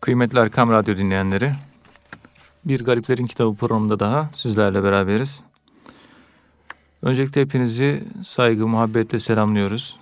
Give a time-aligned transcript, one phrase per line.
[0.00, 1.52] Kıymetli Erkam Radyo dinleyenleri,
[2.64, 5.40] Bir Gariplerin Kitabı programında daha sizlerle beraberiz.
[7.02, 9.96] Öncelikle hepinizi saygı, muhabbetle selamlıyoruz.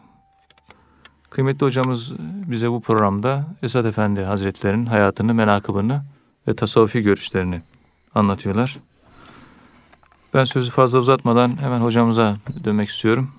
[1.31, 2.13] Kıymetli hocamız
[2.47, 6.03] bize bu programda Esad Efendi Hazretleri'nin hayatını, menakıbını
[6.49, 7.63] ve tasavvufi görüşlerini
[8.15, 8.79] anlatıyorlar.
[10.35, 13.31] Ben sözü fazla uzatmadan hemen hocamıza dönmek istiyorum.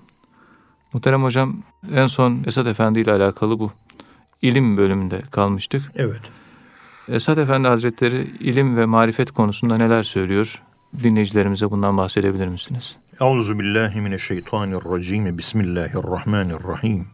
[0.92, 1.62] Muhterem hocam
[1.94, 3.72] en son Esad Efendi ile alakalı bu
[4.42, 5.92] ilim bölümünde kalmıştık.
[5.96, 6.20] Evet.
[7.08, 10.62] Esad Efendi Hazretleri ilim ve marifet konusunda neler söylüyor?
[11.02, 12.98] Dinleyicilerimize bundan bahsedebilir misiniz?
[13.20, 15.38] Euzu billahi mineşşeytanirracim.
[15.38, 17.06] Bismillahirrahmanirrahim.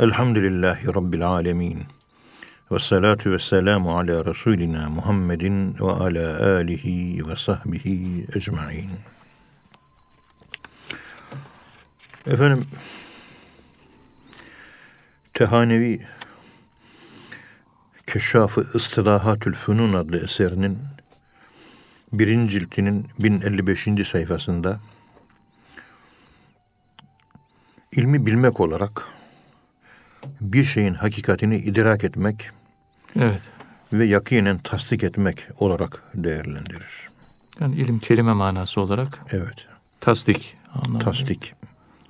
[0.00, 1.82] Elhamdülillahi rabbil alamin.
[2.72, 8.90] Ve salatu ve selamu ala Resulina Muhammedin ve ala alihi ve sahbihi ecmain.
[12.26, 12.64] Efendim,
[15.34, 16.00] Tehanevi
[18.12, 20.78] Keşşafı İstilahatül Fünun adlı eserinin
[22.12, 23.88] birinci ciltinin 1055.
[24.12, 24.80] sayfasında
[27.92, 29.08] ilmi bilmek olarak
[30.40, 32.50] bir şeyin hakikatini idrak etmek
[33.16, 33.40] Evet.
[33.92, 37.10] ve yakinen tasdik etmek olarak değerlendirir.
[37.60, 39.66] Yani ilim kelime manası olarak Evet,
[40.00, 41.04] tasdik anlamında.
[41.04, 41.54] tasdik.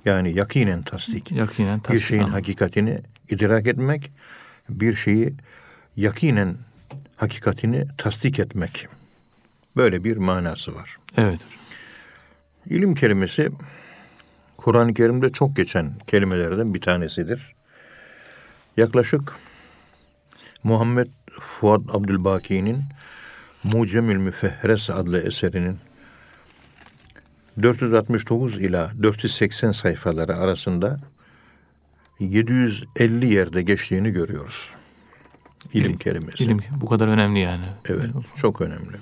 [0.05, 1.31] Yani yakinen tasdik.
[1.31, 1.95] Yakinen tasdik.
[1.95, 2.37] Bir şeyin anlamında.
[2.37, 2.99] hakikatini
[3.29, 4.11] idrak etmek,
[4.69, 5.33] bir şeyi
[5.97, 6.57] yakinen
[7.15, 8.87] hakikatini tasdik etmek.
[9.77, 10.95] Böyle bir manası var.
[11.17, 11.39] Evet.
[12.69, 13.49] İlim kelimesi
[14.57, 17.55] Kur'an-ı Kerim'de çok geçen kelimelerden bir tanesidir.
[18.77, 19.35] Yaklaşık
[20.63, 21.07] Muhammed
[21.39, 22.79] Fuad Abdülbaki'nin
[23.63, 25.79] Mucemül Müfehres adlı eserinin
[27.61, 30.97] 469 ila 480 sayfaları arasında
[32.19, 34.69] 750 yerde geçtiğini görüyoruz.
[35.73, 36.43] İlim kelimesi.
[36.43, 37.65] İlim bu kadar önemli yani.
[37.89, 38.97] Evet, çok önemli.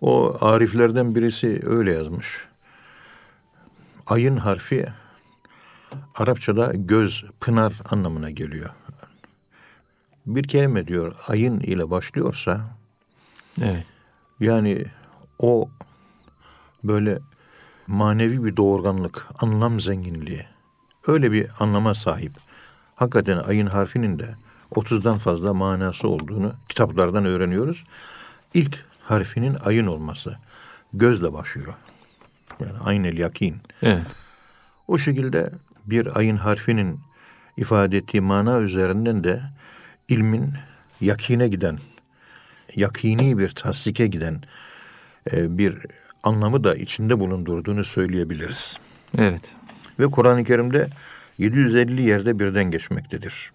[0.00, 2.46] O ariflerden birisi öyle yazmış.
[4.06, 4.88] Ayın harfi
[6.14, 8.70] Arapçada göz, pınar anlamına geliyor.
[10.26, 12.60] Bir kelime diyor ayın ile başlıyorsa
[13.62, 13.86] Evet.
[14.40, 14.84] yani
[15.38, 15.68] o
[16.84, 17.18] böyle
[17.86, 20.46] manevi bir doğurganlık, anlam zenginliği
[21.06, 22.32] öyle bir anlama sahip.
[22.94, 24.34] Hakikaten ayın harfinin de
[24.74, 27.84] 30'dan fazla manası olduğunu kitaplardan öğreniyoruz.
[28.54, 30.36] İlk harfinin ayın olması.
[30.92, 31.74] Gözle başlıyor.
[32.60, 33.56] Yani aynel yakin.
[33.82, 34.06] Evet.
[34.88, 35.50] O şekilde
[35.86, 37.00] bir ayın harfinin
[37.56, 39.42] ifade ettiği mana üzerinden de
[40.08, 40.52] ilmin
[41.00, 41.78] yakine giden,
[42.76, 44.42] yakini bir tasdike giden
[45.32, 45.78] e, bir
[46.22, 48.76] anlamı da içinde bulundurduğunu söyleyebiliriz.
[49.18, 49.54] Evet.
[49.98, 50.88] Ve Kur'an-ı Kerim'de
[51.38, 53.52] 750 yerde birden geçmektedir.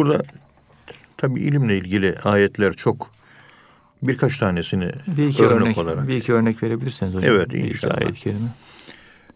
[0.00, 0.22] Burada
[1.16, 3.10] tabi ilimle ilgili ayetler çok.
[4.02, 6.08] Birkaç tanesini Bir iki örnek, örnek, olarak.
[6.08, 7.34] bir iki örnek verebilirseniz hocam.
[7.34, 7.98] Evet, Bir iki inşallah.
[7.98, 8.48] ayet-i kerime.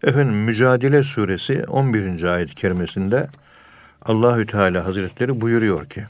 [0.05, 2.23] Efendim Mücadele suresi 11.
[2.25, 3.29] ayet-i kerimesinde
[4.03, 6.05] Allahü Teala Hazretleri buyuruyor ki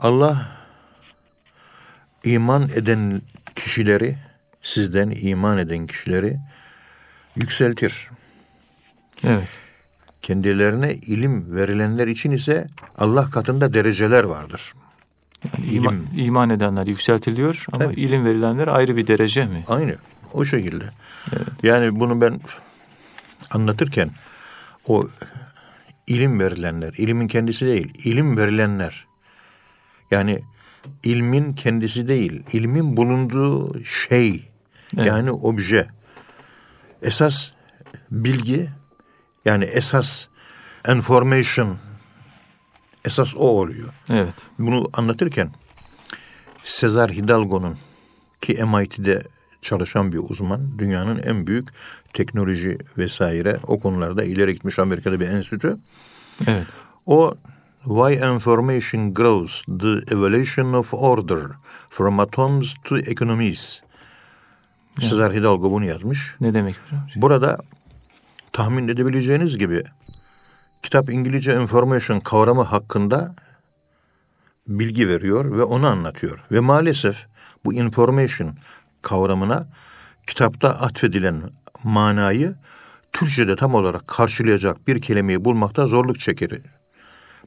[0.00, 0.48] Allah
[2.24, 3.22] iman eden
[3.54, 4.16] kişileri
[4.62, 6.36] sizden iman eden kişileri
[7.36, 8.08] yükseltir.
[9.24, 9.48] Evet.
[10.28, 12.66] Kendilerine ilim verilenler için ise
[12.98, 14.74] Allah katında dereceler vardır.
[15.44, 15.82] Yani İlim.
[15.82, 18.00] iman, iman edenler yükseltiliyor ama Tabii.
[18.00, 19.64] ilim verilenler ayrı bir derece mi?
[19.68, 19.96] Aynı
[20.32, 20.84] o şekilde.
[21.62, 22.40] Yani bunu ben
[23.50, 24.10] anlatırken
[24.86, 25.08] o
[26.06, 29.06] ilim verilenler, ilimin kendisi değil, ilim verilenler.
[30.10, 30.42] Yani
[31.04, 34.48] ilmin kendisi değil, ilmin bulunduğu şey.
[34.96, 35.06] Evet.
[35.06, 35.86] Yani obje.
[37.02, 37.50] Esas
[38.10, 38.70] bilgi
[39.48, 40.26] yani esas
[40.88, 41.78] information
[43.04, 43.88] esas o oluyor.
[44.08, 44.46] Evet.
[44.58, 45.50] Bunu anlatırken
[46.64, 47.76] Cesar Hidalgo'nun
[48.40, 49.22] ki MIT'de
[49.60, 51.68] çalışan bir uzman, dünyanın en büyük
[52.12, 55.76] teknoloji vesaire o konularda ileri gitmiş Amerika'da bir enstitü.
[56.46, 56.66] Evet.
[57.06, 57.34] O
[57.84, 61.42] Why Information Grows, The Evolution of Order,
[61.90, 63.82] From Atoms to Economies.
[65.00, 66.34] Cesar Hidalgo bunu yazmış.
[66.40, 67.06] Ne demek hocam?
[67.16, 67.58] Burada
[68.58, 69.82] tahmin edebileceğiniz gibi
[70.82, 73.34] kitap İngilizce information kavramı hakkında
[74.68, 76.44] bilgi veriyor ve onu anlatıyor.
[76.52, 77.26] Ve maalesef
[77.64, 78.56] bu information
[79.02, 79.66] kavramına
[80.26, 81.42] kitapta atfedilen
[81.84, 82.54] manayı
[83.12, 86.50] Türkçe'de tam olarak karşılayacak bir kelimeyi bulmakta zorluk çeker.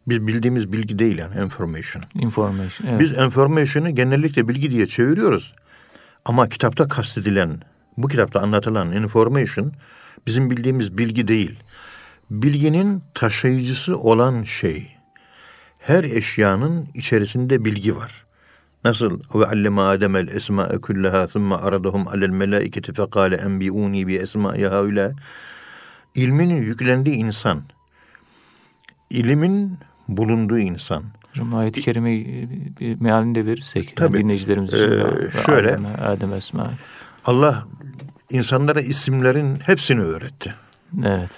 [0.08, 2.04] Biz bildiğimiz bilgi değil yani information.
[2.14, 2.88] Information.
[2.88, 3.00] Evet.
[3.00, 5.52] Biz information'ı genellikle bilgi diye çeviriyoruz.
[6.26, 7.62] Ama kitapta kastedilen,
[7.98, 9.74] bu kitapta anlatılan information
[10.28, 11.60] bizim bildiğimiz bilgi değil.
[12.32, 14.96] Bilginin taşıyıcısı olan şey.
[15.80, 18.26] her eşyanın içerisinde bilgi var.
[18.84, 24.68] Nasıl ve alleme Adem el esma'e kullaha thumma aradahum alel melaiketi fekale enbiuni bi esma'i
[24.68, 25.12] haula.
[26.16, 27.62] İlminin yüklendiği insan,
[29.10, 29.78] ilimin
[30.08, 31.04] bulunduğu insan.
[31.32, 32.12] Hocam ayet-i kerime
[32.80, 34.18] bir mealini de verirsek Tabii.
[34.18, 34.92] dinleyicilerimiz için.
[34.92, 35.76] Ve şöyle.
[35.76, 36.72] Adem, Adem Esma.
[37.26, 37.68] Allah
[38.32, 40.54] insanlara isimlerin hepsini öğretti.
[41.06, 41.32] Evet.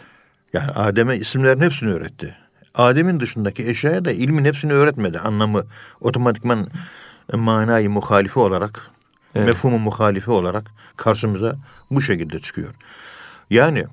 [0.54, 2.36] Yani Adem'e isimlerin hepsini öğretti.
[2.75, 5.19] Adem'in dışındaki eşyaya da ilmin hepsini öğretmedi.
[5.19, 5.63] Anlamı
[6.01, 6.68] otomatikman
[7.34, 8.90] manayı muhalifi olarak,
[9.36, 9.48] Evet.
[9.48, 11.56] mefhumu muhalifi olarak karşımıza
[11.92, 12.75] bu şekilde çıkıyor.
[13.50, 13.86] Yani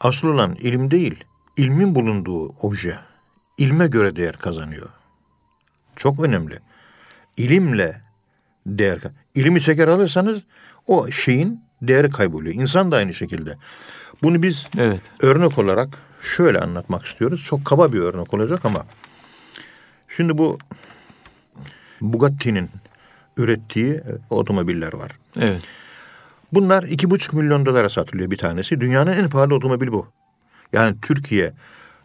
[0.00, 1.24] asıl olan ilim değil,
[1.56, 2.98] ilmin bulunduğu obje,
[3.58, 4.88] ilme göre değer kazanıyor.
[5.96, 6.58] Çok önemli.
[7.36, 8.00] İlimle
[8.66, 8.98] değer,
[9.34, 10.38] ilimi çeker alırsanız
[10.86, 12.54] o şeyin değeri kayboluyor.
[12.54, 13.56] İnsan da aynı şekilde.
[14.22, 15.02] Bunu biz Evet.
[15.20, 15.88] örnek olarak
[16.22, 17.44] şöyle anlatmak istiyoruz.
[17.44, 18.86] Çok kaba bir örnek olacak ama
[20.16, 20.58] şimdi bu
[22.00, 22.70] Bugatti'nin
[23.36, 25.12] ürettiği e, otomobiller var.
[25.40, 25.60] Evet.
[26.52, 28.80] Bunlar iki buçuk milyon dolara satılıyor bir tanesi.
[28.80, 30.06] Dünyanın en pahalı otomobili bu.
[30.72, 31.52] Yani Türkiye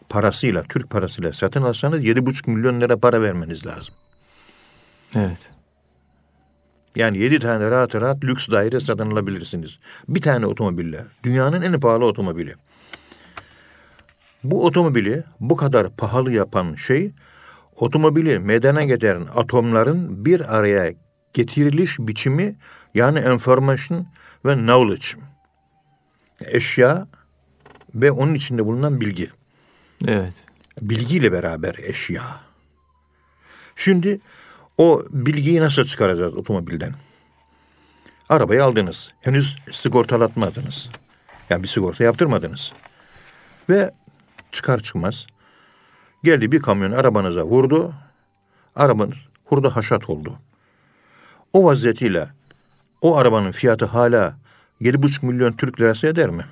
[0.08, 3.94] parasıyla, Türk parasıyla satın alsanız yedi buçuk milyon lira para vermeniz lazım.
[5.16, 5.50] Evet.
[6.96, 9.78] Yani yedi tane rahat rahat lüks daire satın alabilirsiniz.
[10.08, 11.04] Bir tane otomobille.
[11.24, 12.54] Dünyanın en pahalı otomobili.
[14.44, 17.12] Bu otomobili bu kadar pahalı yapan şey
[17.76, 20.92] otomobili meydana getiren atomların bir araya
[21.32, 22.56] getiriliş biçimi
[22.94, 24.06] yani information
[24.44, 25.06] ve knowledge.
[26.44, 27.06] Eşya
[27.94, 29.30] ve onun içinde bulunan bilgi.
[30.06, 30.34] Evet.
[30.80, 32.40] Bilgiyle beraber eşya.
[33.76, 34.20] Şimdi
[34.82, 36.94] o bilgiyi nasıl çıkaracağız otomobilden?
[38.28, 39.12] Arabayı aldınız.
[39.20, 40.88] Henüz sigortalatmadınız.
[41.50, 42.72] Yani bir sigorta yaptırmadınız.
[43.68, 43.90] Ve
[44.52, 45.26] çıkar çıkmaz
[46.24, 47.94] geldi bir kamyon arabanıza vurdu.
[48.76, 49.14] Arabanız
[49.44, 50.38] hurda haşat oldu.
[51.52, 52.28] O vaziyetiyle
[53.00, 54.36] o arabanın fiyatı hala
[54.80, 56.44] 7,5 milyon Türk lirası eder mi?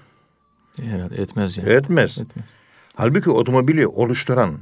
[0.81, 1.71] Herhalde etmez yani.
[1.71, 2.19] Etmez.
[2.19, 2.47] Etmez.
[2.95, 4.59] Halbuki otomobili oluşturan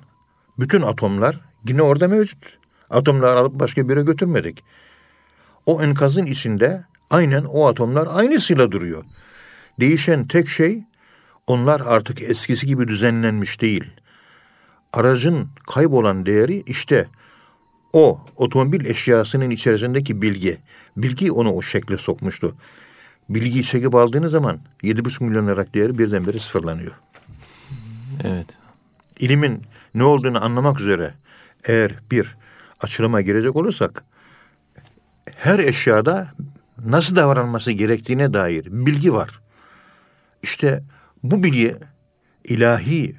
[0.58, 2.57] bütün atomlar yine orada mevcut.
[2.90, 4.64] Atomları alıp başka bir yere götürmedik.
[5.66, 9.04] O enkazın içinde aynen o atomlar aynısıyla duruyor.
[9.80, 10.82] Değişen tek şey
[11.46, 13.84] onlar artık eskisi gibi düzenlenmiş değil.
[14.92, 17.08] Aracın kaybolan değeri işte
[17.92, 20.58] o otomobil eşyasının içerisindeki bilgi.
[20.96, 22.54] Bilgi onu o şekle sokmuştu.
[23.28, 26.92] Bilgiyi çekip aldığınız zaman 7,5 milyon liralık değeri birdenbire sıfırlanıyor
[28.24, 28.46] Evet.
[29.18, 29.62] ilimin
[29.94, 31.14] ne olduğunu anlamak üzere
[31.64, 32.36] eğer bir
[32.80, 34.04] açılıma girecek olursak
[35.36, 36.28] her eşyada
[36.84, 39.40] nasıl davranması gerektiğine dair bilgi var.
[40.42, 40.82] İşte
[41.22, 41.76] bu bilgi
[42.44, 43.16] ilahi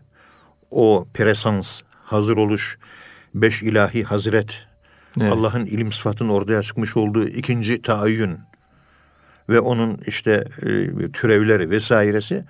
[0.72, 2.78] o presans, hazır oluş,
[3.36, 4.70] beş ilahi hazret,
[5.20, 5.32] Evet.
[5.32, 8.40] Allah'ın ilim sıfatının ortaya çıkmış olduğu ikinci taayyün
[9.50, 12.46] ve onun işte e, türevleri vesairesi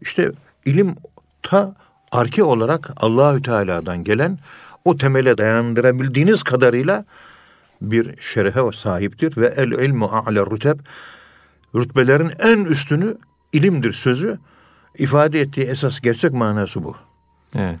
[0.00, 0.32] işte
[0.64, 0.94] ilim
[1.42, 1.74] ta
[2.12, 4.38] arke olarak Allahü Teala'dan gelen
[4.84, 7.04] o temele dayandırabildiğiniz kadarıyla
[7.80, 10.80] bir şerefe sahiptir ve el ilmu a'le ruteb
[11.74, 13.16] rütbelerin en üstünü
[13.52, 14.38] ilimdir sözü
[14.98, 16.96] ifade ettiği esas gerçek manası bu.
[17.54, 17.80] Evet.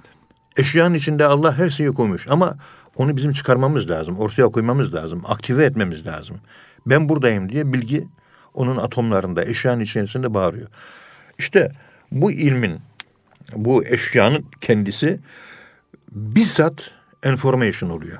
[0.56, 2.56] Eşyanın içinde Allah her şeyi koymuş ama
[2.96, 6.36] onu bizim çıkarmamız lazım, ortaya koymamız lazım, aktive etmemiz lazım.
[6.86, 8.08] Ben buradayım diye bilgi
[8.54, 10.68] onun atomlarında, eşyanın içerisinde bağırıyor.
[11.38, 11.72] İşte
[12.12, 12.80] bu ilmin,
[13.56, 15.20] bu eşyanın kendisi
[16.12, 16.90] bizzat
[17.24, 18.18] information oluyor.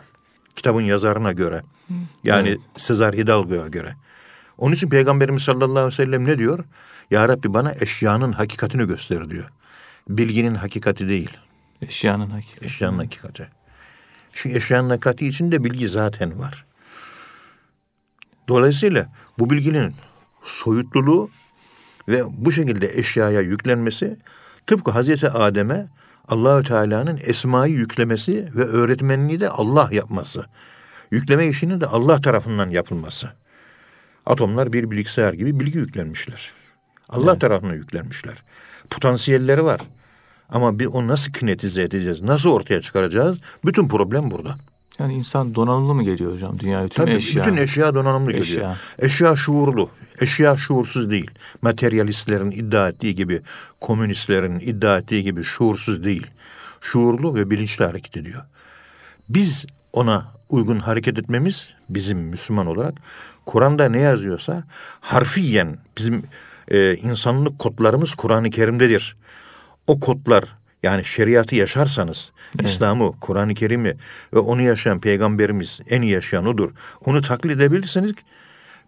[0.57, 1.63] Kitabın yazarına göre.
[2.25, 2.61] Yani Evet.
[2.77, 3.95] Sezar Hidalgo'ya göre.
[4.59, 6.65] Onun için Peygamberimiz sallallahu aleyhi ve sellem ne diyor?
[7.11, 9.51] Ya Rabbi bana eşyanın hakikatini göster diyor.
[10.09, 11.37] Bilginin hakikati değil.
[11.83, 12.67] Eşyanın hakikati.
[12.67, 13.49] Eşyanın hakikati.
[14.33, 16.65] Çünkü eşyanın hakikati içinde bilgi zaten var.
[18.49, 19.95] Dolayısıyla bu bilginin
[20.43, 21.31] soyutluluğu
[22.09, 24.17] ve bu şekilde eşyaya yüklenmesi
[24.67, 25.87] tıpkı Hazreti Adem'e
[26.29, 30.45] Allahü Teala'nın esmayı yüklemesi ve öğretmenliği de Allah yapması.
[31.11, 33.31] Yükleme işinin de Allah tarafından yapılması.
[34.27, 36.51] Atomlar bir bilgisayar gibi bilgi yüklenmişler.
[37.09, 37.41] Allah Evet.
[37.41, 38.43] tarafından yüklenmişler.
[38.91, 39.81] Potansiyelleri var.
[40.49, 43.39] Ama bir onu nasıl kinetize edeceğiz, nasıl ortaya çıkaracağız?
[43.65, 44.57] Bütün problem burada.
[44.99, 46.59] Yani insan donanımlı mı geliyor hocam?
[46.59, 47.43] Dünya bütün Tabii eşya.
[47.43, 48.47] bütün eşya donanımlı geliyor.
[48.47, 48.77] Eşya.
[48.99, 49.91] Eşya şuurlu.
[50.21, 51.31] Eşya şuursuz değil.
[51.63, 53.41] Materyalistlerin iddia ettiği gibi,
[53.81, 56.27] komünistlerin iddia ettiği gibi şuursuz değil.
[56.81, 58.43] Şuurlu ve bilinçli hareket ediyor.
[59.29, 62.95] Biz ona uygun hareket etmemiz bizim Müslüman olarak
[63.47, 64.65] Kur'an'da ne yazıyorsa
[65.01, 66.23] harfiyen bizim
[66.69, 69.17] e, insanlık kodlarımız Kur'an-ı Kerim'dedir.
[69.87, 70.45] O kodlar
[70.85, 73.97] yani şeriatı yaşarsanız, İslam'ı, Kur'an-ı Kerim'i
[74.35, 76.71] ve onu yaşayan peygamberimiz en iyi yaşayan odur.
[77.05, 78.13] Onu taklit edebilirseniz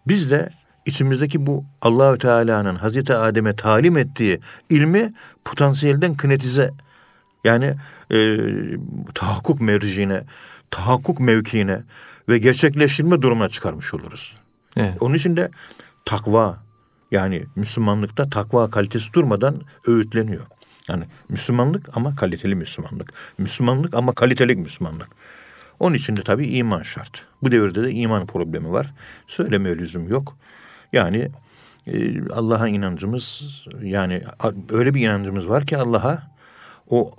[0.07, 0.49] biz de
[0.85, 4.39] içimizdeki bu Allahü Teala'nın Hazreti Adem'e talim ettiği
[4.69, 5.13] ilmi
[5.45, 6.71] potansiyelden kinetize
[7.43, 7.73] yani
[8.11, 8.37] e,
[9.13, 10.23] tahakkuk merciğine,
[10.71, 11.83] tahakkuk mevkiine
[12.29, 14.35] ve gerçekleştirme durumuna çıkarmış oluruz.
[14.77, 15.01] Evet.
[15.01, 15.51] Onun için de
[16.05, 16.66] takva
[17.11, 20.45] yani Müslümanlıkta takva kalitesi durmadan öğütleniyor.
[20.87, 23.13] Yani Müslümanlık ama kaliteli Müslümanlık.
[23.37, 25.09] Müslümanlık ama kaliteli Müslümanlık.
[25.79, 27.25] Onun için de tabii iman şart.
[27.43, 28.93] Bu devirde de iman problemi var.
[29.27, 30.37] Söylemeye lüzum yok.
[30.93, 31.31] Yani
[31.87, 33.43] e, Allah'a inancımız
[33.81, 34.23] yani
[34.69, 36.31] öyle bir inancımız var ki Allah'a
[36.89, 37.11] o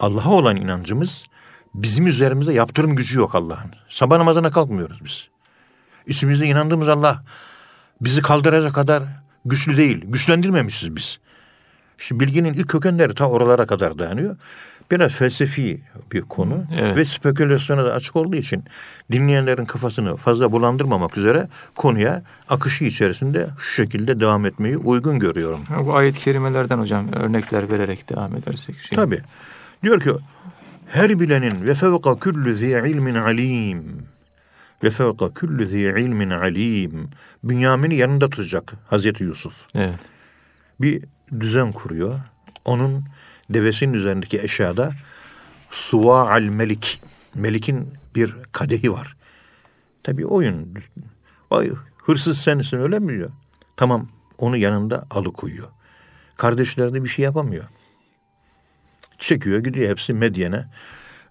[0.00, 1.24] Allah'a olan inancımız
[1.74, 3.70] bizim üzerimizde yaptırım gücü yok Allah'ın.
[3.88, 5.28] Sabah namazına kalkmıyoruz biz.
[6.06, 7.24] İçimizde inandığımız Allah
[8.00, 9.02] bizi kaldıracak kadar
[9.44, 10.04] güçlü değil.
[10.06, 11.18] Güçlendirmemişiz biz.
[11.98, 14.36] Şimdi bilginin ilk kökenleri ta oralara kadar dayanıyor.
[14.90, 15.80] Biraz felsefi
[16.12, 16.96] bir konu Evet.
[16.96, 18.64] ve spekülasyona da açık olduğu için
[19.12, 25.64] dinleyenlerin kafasını fazla bulandırmamak üzere konuya akışı içerisinde şu şekilde devam etmeyi uygun görüyorum.
[25.68, 28.78] Ha, Bu ayet-i kerimelerden hocam örnekler vererek devam edersek.
[28.78, 28.96] Şey.
[28.96, 29.20] Tabi.
[29.82, 30.10] Diyor ki
[30.88, 33.84] her bilenin ve fevka küllü zi ilmin alim.
[34.82, 37.10] Ve fevka küllü zi ilmin alim.
[37.44, 39.66] Bünyamin'i yanında tutacak Hazreti Yusuf.
[39.74, 39.98] Evet.
[40.80, 41.04] Bir
[41.40, 42.18] düzen kuruyor.
[42.64, 43.04] Onun
[43.50, 44.92] devesinin üzerindeki eşyada
[45.70, 47.02] suva al melik.
[47.34, 49.16] Melik'in bir kadehi var.
[50.02, 50.74] Tabi oyun.
[51.50, 51.70] Vay
[52.04, 53.30] hırsız sensin öyle mi diyor.
[53.76, 54.08] Tamam
[54.38, 55.68] onu yanında alıkoyuyor.
[56.36, 57.64] Kardeşlerine bir şey yapamıyor.
[59.18, 60.66] Çekiyor gidiyor hepsi Medyen'e.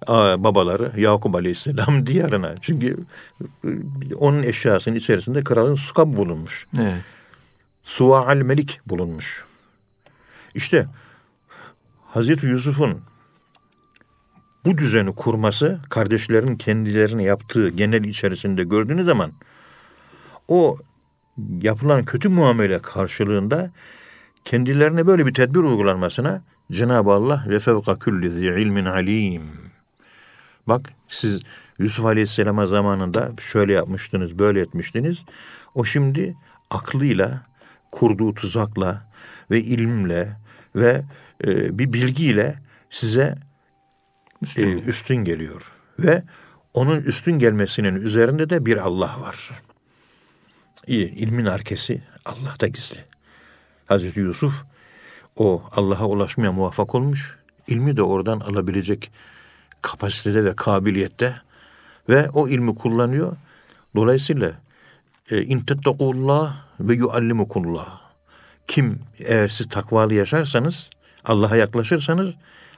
[0.07, 2.55] Babaları Yakup Aleyhisselam diyarına.
[2.61, 2.97] Çünkü
[3.65, 3.69] e,
[4.15, 6.67] onun eşyasının içerisinde kralın su kabı bulunmuş.
[6.79, 7.03] Evet.
[7.83, 9.45] Suva al Melik bulunmuş.
[10.55, 10.87] İşte
[12.05, 13.01] Hazreti Yusuf'un
[14.65, 19.31] bu düzeni kurması kardeşlerin kendilerine yaptığı genel içerisinde gördüğünüz zaman
[20.47, 20.77] o
[21.61, 23.71] yapılan kötü muamele karşılığında
[24.45, 29.70] kendilerine böyle bir tedbir uygulanmasına Cenab-ı Allah ve fevka külli zi ilmin alim.
[30.67, 31.41] Bak siz
[31.79, 35.23] Yusuf Aleyhisselam'a zamanında şöyle yapmıştınız, böyle etmiştiniz.
[35.75, 36.35] O şimdi
[36.69, 37.45] aklıyla,
[37.91, 39.11] kurduğu tuzakla
[39.51, 40.37] ve ilimle
[40.75, 41.03] ve
[41.43, 43.35] e, bir bilgiyle size
[44.41, 44.77] Üstün.
[44.77, 45.71] e, üstün geliyor.
[45.99, 46.23] Ve
[46.73, 49.49] onun üstün gelmesinin üzerinde de bir Allah var.
[50.87, 53.05] İyi, ilmin arkesi Allah'ta gizli.
[53.85, 54.63] Hazreti Yusuf
[55.35, 57.37] o Allah'a ulaşmaya muvaffak olmuş.
[57.67, 59.11] İlmi de oradan alabilecek
[59.81, 61.35] kapasitede ve kabiliyette
[62.09, 63.35] ve o ilmi kullanıyor.
[63.95, 64.51] Dolayısıyla
[65.31, 68.01] e, in tettekullah ve yuallimukullah.
[68.67, 70.89] Kim eğer siz takvalı yaşarsanız,
[71.25, 72.29] Allah'a yaklaşırsanız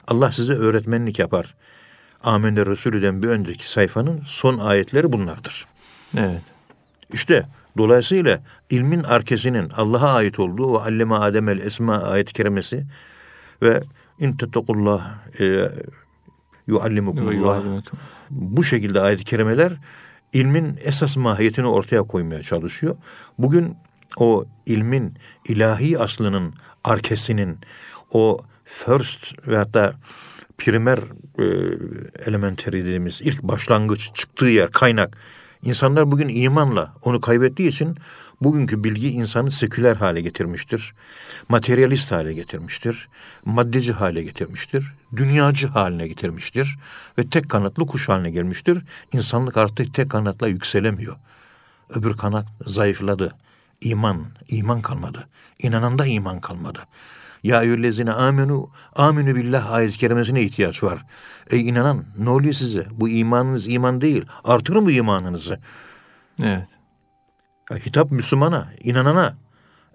[0.07, 1.55] Allah size öğretmenlik yapar.
[2.23, 5.65] Amener Resulü'den bir önceki sayfanın son ayetleri bunlardır.
[6.17, 6.41] Evet.
[7.13, 12.85] İşte dolayısıyla ilmin arkesinin Allah'a ait olduğu ve alleme Ademel esma ayet-i kerimesi
[13.61, 13.83] ve
[14.19, 14.37] in
[15.39, 15.69] e,
[16.67, 17.63] yuallimukumullah
[18.29, 19.73] bu şekilde ayet-i kerimeler
[20.33, 22.95] ilmin esas mahiyetini ortaya koymaya çalışıyor.
[23.37, 23.75] Bugün
[24.17, 25.13] o ilmin
[25.47, 26.53] ilahi aslının
[26.83, 27.57] arkesinin
[28.11, 29.93] o first ve hatta
[30.57, 30.99] primer
[31.39, 31.45] e,
[32.25, 35.17] elementary dediğimiz ilk başlangıç çıktığı yer kaynak
[35.63, 37.97] İnsanlar bugün imanla onu kaybettiği için
[38.41, 40.93] bugünkü bilgi insanı seküler hale getirmiştir.
[41.49, 43.09] Materyalist hale getirmiştir.
[43.45, 44.93] Maddeci hale getirmiştir.
[45.15, 46.77] Dünyacı haline getirmiştir.
[47.17, 48.83] Ve tek kanatlı kuş haline gelmiştir.
[49.13, 51.15] İnsanlık artık tek kanatla yükselemiyor.
[51.89, 53.35] Öbür kanat zayıfladı.
[53.81, 55.27] İman, iman kalmadı.
[55.59, 56.79] İnananda iman kalmadı.
[57.43, 61.05] Ya eyyühellezine amenu, aminu billah ayet-i kerimesine ihtiyaç var.
[61.49, 62.87] Ey inanan ne oluyor size?
[62.91, 64.25] Bu imanınız iman değil.
[64.43, 65.59] Artırın bu imanınızı.
[66.43, 66.67] Evet.
[67.71, 69.37] Ya, hitap Müslümana, inanana.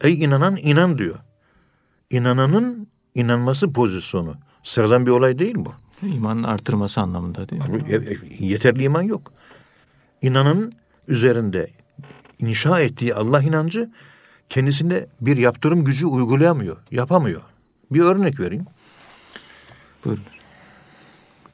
[0.00, 1.18] Ey inanan inan diyor.
[2.10, 4.34] İnananın inanması pozisyonu.
[4.62, 5.72] Sıradan bir olay değil bu.
[6.02, 7.82] İmanın artırması anlamında değil mi?
[7.88, 9.32] E, e, Yeterli iman yok.
[10.22, 10.72] İnananın
[11.08, 11.70] üzerinde
[12.38, 13.90] inşa ettiği Allah inancı
[14.50, 17.42] kendisinde bir yaptırım gücü uygulayamıyor, yapamıyor.
[17.90, 18.66] Bir örnek vereyim.
[20.04, 20.24] Buyurun.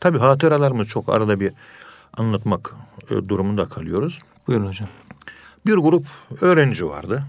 [0.00, 1.52] Tabii hatıralarımı çok arada bir
[2.16, 2.74] anlatmak
[3.06, 4.20] e, durumunda kalıyoruz.
[4.46, 4.88] Buyurun hocam.
[5.66, 6.06] Bir grup
[6.40, 7.24] öğrenci vardı.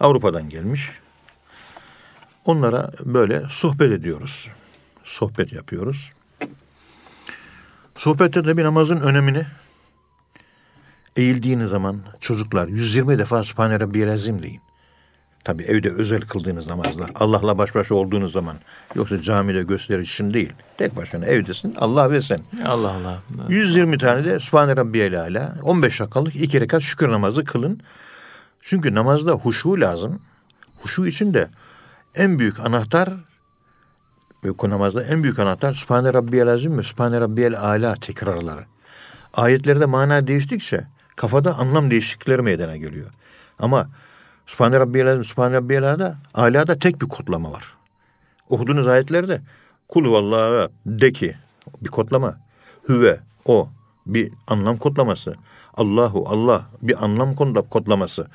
[0.00, 0.90] Avrupa'dan gelmiş.
[2.44, 4.48] Onlara böyle sohbet ediyoruz.
[5.04, 6.10] Sohbet yapıyoruz.
[7.96, 9.46] Sohbette de bir namazın önemini
[11.18, 14.60] eğildiğiniz zaman çocuklar 120 defa Sübhane Rabbiyel Azim deyin.
[15.44, 18.56] Tabi evde özel kıldığınız namazla, Allah'la baş başa olduğunuz zaman.
[18.94, 20.52] Yoksa camide gösteriş için değil.
[20.78, 22.40] Tek başına evdesin, Allah ve sen.
[22.66, 23.18] Allah Allah.
[23.48, 27.80] 120 tane de Sübhane Rabbiyel Ala, 15 dakikalık iki rekat şükür namazı kılın.
[28.60, 30.20] Çünkü namazda huşu lazım.
[30.78, 31.48] Huşu için de
[32.14, 33.10] en büyük anahtar
[34.44, 38.64] ve namazda en büyük anahtar Sübhane Rabbiyel Azim ve Sübhane Rabbiyel Ala tekrarları.
[39.34, 40.84] Ayetlerde mana değiştikçe
[41.18, 43.10] kafada anlam değişiklikleri meydana geliyor.
[43.58, 43.88] Ama
[44.46, 47.74] Sübhane Rabbiyel Azim, Sübhane Rabbiyel Ala'da, tek bir kodlama var.
[48.48, 49.40] Okuduğunuz ayetlerde
[49.88, 51.36] kul vallahi de ki
[51.80, 52.40] bir kodlama.
[52.88, 53.68] Hüve o
[54.06, 55.34] bir anlam kodlaması.
[55.74, 57.34] Allahu Allah bir anlam
[57.70, 58.26] kodlaması.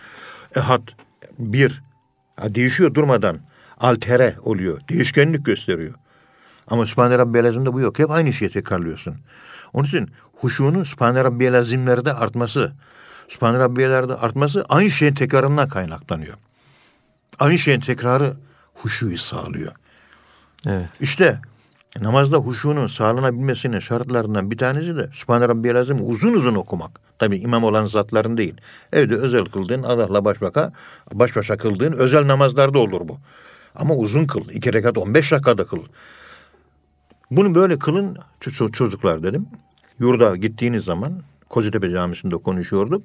[0.55, 0.81] Ehad
[1.39, 1.83] bir
[2.43, 3.37] değişiyor durmadan.
[3.79, 4.81] Altere oluyor.
[4.89, 5.93] Değişkenlik gösteriyor.
[6.67, 7.99] Ama Sübhane Rabbiyel Azim'de bu yok.
[7.99, 9.15] Hep aynı şeyi tekrarlıyorsun.
[9.73, 12.73] Onun için huşunun Sübhane Rabbiyel Azim'lerde artması,
[13.27, 16.37] Sübhane Rabbiyelerde artması aynı şeyin tekrarından kaynaklanıyor.
[17.39, 18.37] Aynı şeyin tekrarı
[18.73, 19.71] huşuyu sağlıyor.
[20.67, 20.89] Evet.
[20.99, 21.39] İşte
[22.01, 26.99] namazda huşunun sağlanabilmesinin şartlarından bir tanesi de Sübhane Rabbiyel Azim uzun uzun okumak.
[27.19, 28.55] Tabi imam olan zatların değil.
[28.93, 30.71] Evde özel kıldığın Allah'la baş başa,
[31.13, 33.17] baş başa kıldığın özel namazlarda olur bu.
[33.75, 34.49] Ama uzun kıl.
[34.49, 35.83] iki rekat 15 dakikada kıl.
[37.37, 38.17] Bunu böyle kılın
[38.71, 39.47] çocuklar dedim.
[39.99, 43.03] Yurda gittiğiniz zaman Kocatepe Camisi'nde konuşuyorduk.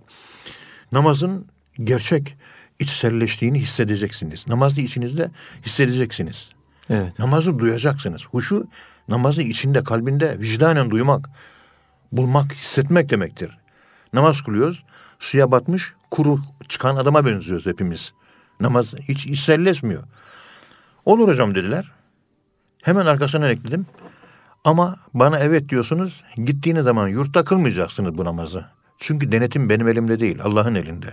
[0.92, 1.46] Namazın
[1.84, 2.36] gerçek
[2.78, 4.48] içselleştiğini hissedeceksiniz.
[4.48, 5.30] Namazı içinizde
[5.66, 6.50] hissedeceksiniz.
[6.90, 7.18] Evet.
[7.18, 8.22] Namazı duyacaksınız.
[8.30, 8.66] Huşu
[9.08, 11.30] namazı içinde, kalbinde vicdanen duymak,
[12.12, 13.58] bulmak, hissetmek demektir.
[14.12, 14.84] Namaz kılıyoruz.
[15.18, 18.12] Suya batmış, kuru çıkan adama benziyoruz hepimiz.
[18.60, 20.02] Namaz hiç içselleşmiyor.
[21.04, 21.92] Olur hocam dediler.
[22.82, 23.86] Hemen arkasına ekledim.
[24.68, 26.24] Ama bana evet diyorsunuz.
[26.36, 28.64] Gittiğiniz zaman yurtta kılmayacaksınız bu namazı.
[28.98, 31.06] Çünkü denetim benim elimde değil, Allah'ın elinde.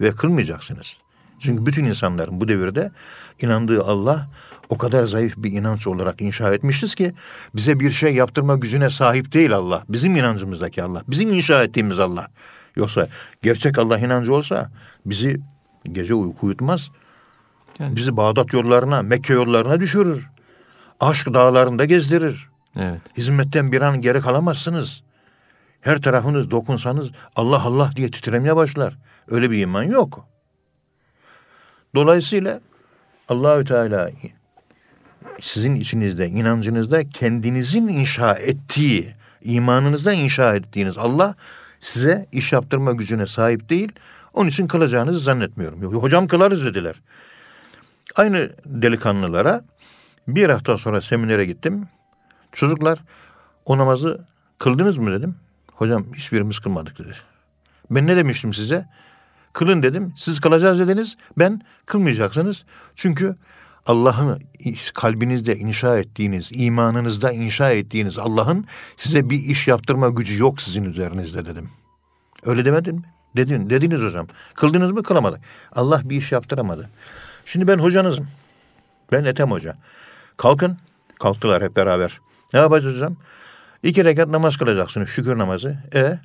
[0.00, 0.96] Ve kılmayacaksınız.
[1.38, 2.90] Çünkü bütün insanların bu devirde
[3.42, 4.28] inandığı Allah
[4.68, 7.14] o kadar zayıf bir inanç olarak inşa etmişiz ki
[7.54, 9.84] bize bir şey yaptırma gücüne sahip değil Allah.
[9.88, 11.02] Bizim inancımızdaki Allah.
[11.08, 12.26] Bizim inşa ettiğimiz Allah.
[12.76, 13.08] Yoksa
[13.42, 14.70] gerçek Allah inancı olsa
[15.06, 15.40] bizi
[15.92, 16.90] gece uyku uyutmaz.
[17.78, 17.96] Yani.
[17.96, 20.30] Bizi Bağdat yollarına, Mekke yollarına düşürür.
[21.00, 22.51] Aşk dağlarında gezdirir.
[22.76, 23.00] Evet.
[23.16, 25.02] Hizmetten bir an geri kalamazsınız.
[25.80, 28.98] Her tarafınız dokunsanız Allah Allah diye titremeye başlar.
[29.28, 30.26] Öyle bir iman yok.
[31.94, 32.60] Dolayısıyla
[33.28, 34.10] Allahü Teala
[35.40, 41.34] sizin içinizde, inancınızda kendinizin inşa ettiği, imanınızda inşa ettiğiniz Allah
[41.80, 43.92] size iş yaptırma gücüne sahip değil.
[44.34, 45.82] Onun için kılacağınızı zannetmiyorum.
[45.82, 46.94] Hocam kılarız dediler.
[48.16, 49.64] Aynı delikanlılara
[50.28, 51.88] bir hafta sonra seminere gittim.
[52.52, 52.98] Çocuklar
[53.64, 54.24] o namazı
[54.58, 55.36] kıldınız mı dedim.
[55.72, 57.14] Hocam hiçbirimiz kılmadık dedi.
[57.90, 58.88] Ben ne demiştim size?
[59.52, 60.14] Kılın dedim.
[60.16, 61.16] Siz kılacağız dediniz.
[61.38, 62.64] Ben kılmayacaksınız.
[62.94, 63.34] Çünkü
[63.86, 64.42] Allah'ın
[64.94, 71.46] kalbinizde inşa ettiğiniz, imanınızda inşa ettiğiniz Allah'ın size bir iş yaptırma gücü yok sizin üzerinizde
[71.46, 71.70] dedim.
[72.44, 73.02] Öyle demedin mi?
[73.36, 74.26] Dedin, dediniz hocam.
[74.54, 75.02] Kıldınız mı?
[75.02, 75.40] Kılamadık.
[75.72, 76.90] Allah bir iş yaptıramadı.
[77.46, 78.28] Şimdi ben hocanızım.
[79.12, 79.76] Ben Ethem Hoca.
[80.36, 80.78] Kalkın.
[81.18, 82.20] Kalktılar hep beraber.
[82.54, 83.16] Ne yapacağız hocam?
[83.82, 85.08] İki rekat namaz kılacaksınız.
[85.08, 85.76] Şükür namazı.
[85.94, 86.18] E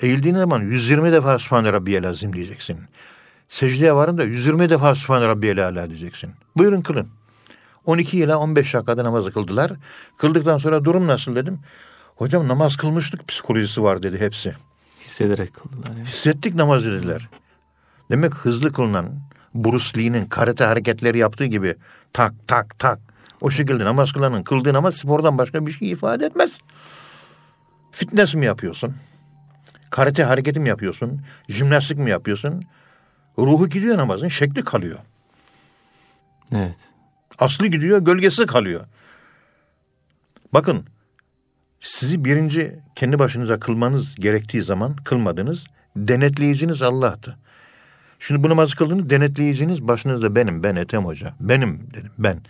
[0.00, 2.78] eğildiğin zaman 120 defa Sübhane Rabbiyel Azim diyeceksin.
[3.48, 6.30] Secdeye varın da 120 defa Sübhane Rabbiyel Ala diyeceksin.
[6.56, 7.08] Buyurun kılın.
[7.86, 9.72] 12 ile 15 dakikada namazı kıldılar.
[10.18, 11.58] Kıldıktan sonra durum nasıl dedim.
[12.16, 14.54] Hocam namaz kılmıştık psikolojisi var dedi hepsi.
[15.00, 15.96] Hissederek kıldılar.
[15.96, 16.06] Yani.
[16.06, 17.28] Hissettik namaz dediler.
[18.10, 19.20] Demek hızlı kılınan
[19.54, 21.74] Bruce Lee'nin karate hareketleri yaptığı gibi
[22.12, 22.98] tak tak tak
[23.40, 26.58] o şekilde namaz kılanın kıldığı namaz spordan başka bir şey ifade etmez.
[27.92, 28.94] Fitness mi yapıyorsun?
[29.90, 31.20] Karate hareketi mi yapıyorsun?
[31.48, 32.64] Jimnastik mi yapıyorsun?
[33.38, 34.98] Ruhu gidiyor namazın, şekli kalıyor.
[36.52, 36.76] Evet.
[37.38, 38.84] Aslı gidiyor, gölgesi kalıyor.
[40.54, 40.86] Bakın,
[41.80, 45.66] sizi birinci kendi başınıza kılmanız gerektiği zaman kılmadınız.
[45.96, 47.38] Denetleyiciniz Allah'tı.
[48.18, 51.34] Şimdi bu namazı kıldınız, denetleyiciniz başınızda benim, ben Ethem Hoca.
[51.40, 52.40] Benim dedim, ben.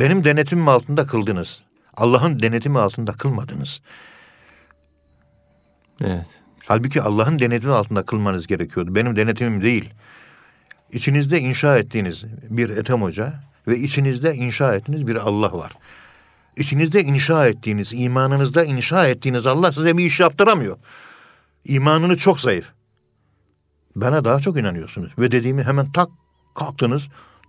[0.00, 1.62] Benim denetimim altında kıldınız.
[1.94, 3.80] Allah'ın denetimi altında kılmadınız.
[6.00, 6.40] Evet.
[6.66, 8.94] Halbuki Allah'ın denetimi altında kılmanız gerekiyordu.
[8.94, 9.90] Benim denetimim değil.
[10.92, 13.32] İçinizde inşa ettiğiniz bir Ethem Hoca
[13.66, 15.72] ve içinizde inşa ettiğiniz bir Allah var.
[16.56, 20.76] İçinizde inşa ettiğiniz, imanınızda inşa ettiğiniz Allah size bir iş yaptıramıyor.
[21.64, 22.72] İmanını çok zayıf.
[23.96, 25.12] Bana daha çok inanıyorsunuz.
[25.18, 26.08] Ve dediğimi hemen tak
[26.54, 27.02] kalktınız,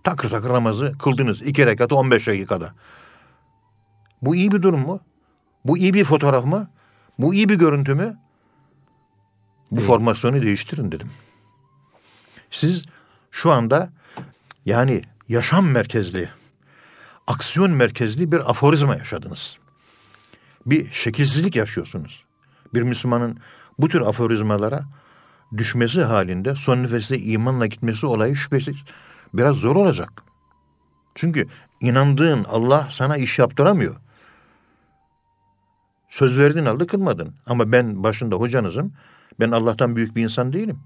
[0.04, 1.42] takır takır namazı kıldınız.
[1.42, 2.74] iki rekatı 15 dakikada.
[4.22, 5.00] Bu iyi bir durum mu?
[5.64, 6.70] Bu iyi bir fotoğraf mı?
[7.18, 8.18] Bu iyi bir görüntü mü?
[9.70, 11.10] Bu formasyonu değiştirin dedim.
[12.50, 12.84] Siz
[13.30, 13.90] şu anda
[14.68, 16.28] Yani yaşam merkezli,
[17.26, 19.58] aksiyon merkezli bir aforizma yaşadınız.
[20.66, 22.24] Bir şekilsizlik yaşıyorsunuz.
[22.74, 23.38] Bir Müslümanın
[23.78, 24.84] bu tür aforizmalara
[25.56, 28.76] düşmesi halinde son nefeste imanla gitmesi olayı şüphesiz
[29.34, 30.22] biraz zor olacak.
[31.14, 31.46] Çünkü
[31.80, 33.96] inandığın Allah sana iş yaptıramıyor.
[36.08, 37.34] Söz verdin aldı kılmadın.
[37.46, 38.92] Ama ben başında hocanızım.
[39.40, 40.78] Ben Allah'tan büyük bir insan değilim.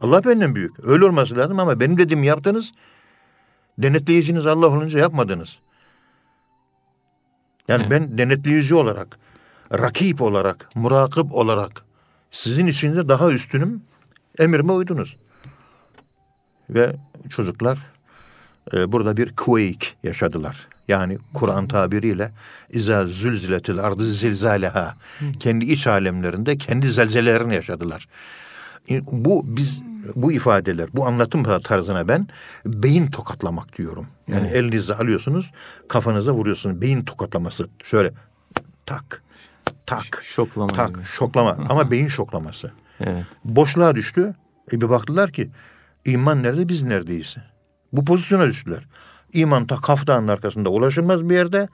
[0.00, 0.86] Allah benden büyük.
[0.86, 2.72] Öyle olması lazım ama benim dediğimi yaptınız.
[3.78, 5.58] Denetleyiciniz Allah olunca yapmadınız.
[7.68, 7.90] Yani Evet.
[7.90, 9.18] ben denetleyici olarak,
[9.72, 11.84] rakip olarak, murakip olarak
[12.30, 13.82] sizin içinde daha üstünüm.
[14.38, 15.16] Emrime uydunuz.
[16.70, 16.96] Ve
[17.30, 17.78] çocuklar
[18.72, 20.68] e, burada bir quake yaşadılar.
[20.88, 22.30] Yani Kur'an tabiriyle
[22.70, 24.94] İza zülziletil ardı zilzaleha.
[25.40, 28.08] Kendi iç alemlerinde kendi zelzelelerini yaşadılar.
[28.90, 29.82] E, Bu biz
[30.16, 32.28] bu ifadeler, bu anlatım tarzına ben
[32.66, 34.06] beyin tokatlamak diyorum.
[34.28, 34.56] Yani Evet.
[34.56, 35.50] elinizi alıyorsunuz,
[35.88, 36.80] kafanıza vuruyorsunuz.
[36.80, 37.68] Beyin tokatlaması.
[37.84, 38.12] Şöyle
[38.86, 39.22] tak,
[39.86, 41.04] tak, Şoklama tak, gibi.
[41.04, 41.56] şoklama.
[41.68, 42.72] Ama beyin şoklaması.
[43.00, 43.24] Evet.
[43.44, 44.34] Boşluğa düştü.
[44.72, 45.50] E bir baktılar ki
[46.04, 47.36] iman nerede biz neredeyiz?
[47.92, 48.84] Bu pozisyona düştüler.
[49.32, 51.68] İman ta kaftanın arkasında ulaşılmaz bir yerde.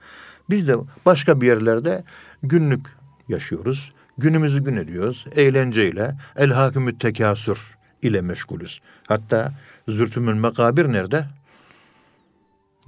[0.49, 2.03] Biz de başka bir yerlerde
[2.43, 2.85] günlük
[3.27, 3.89] yaşıyoruz.
[4.17, 5.25] Günümüzü gün ediyoruz.
[5.35, 8.81] Eğlenceyle, el hakimü tekasür ile meşgulüz.
[9.07, 9.53] Hatta
[9.87, 11.25] zürtümül mekabir nerede?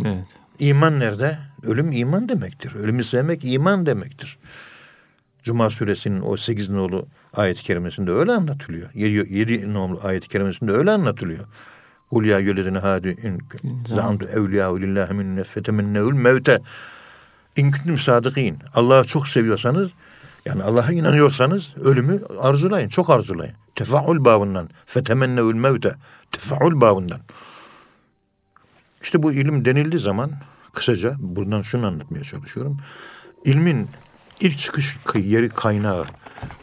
[0.05, 0.27] Evet.
[0.59, 1.37] İman nerede?
[1.63, 2.75] Ölüm iman demektir.
[2.75, 4.37] Ölümü sevmek iman demektir.
[5.43, 8.89] Cuma suresinin o 8 nolu ayet-i kerimesinde öyle anlatılıyor.
[8.93, 11.45] 7, 7 nolu ayet-i kerimesinde öyle anlatılıyor.
[12.09, 13.39] Kul ya yüledine hadi in
[13.87, 16.61] zantu evliya lillahi min nefetemenneul mevte
[17.55, 18.59] in kuntum sadıkîn.
[18.73, 19.89] Allah'ı çok seviyorsanız
[20.45, 22.89] yani Allah'a inanıyorsanız ölümü arzulayın.
[22.89, 23.55] Çok arzulayın.
[23.75, 24.69] Tefaul babından.
[24.85, 25.95] Fetemenneul mevte.
[26.31, 27.19] Tefaul babından.
[29.01, 30.31] İşte bu ilim denildiği zaman
[30.73, 32.77] kısaca buradan şunu anlatmaya çalışıyorum.
[33.45, 33.87] İlmin
[34.39, 36.05] ilk çıkış kı- yeri kaynağı.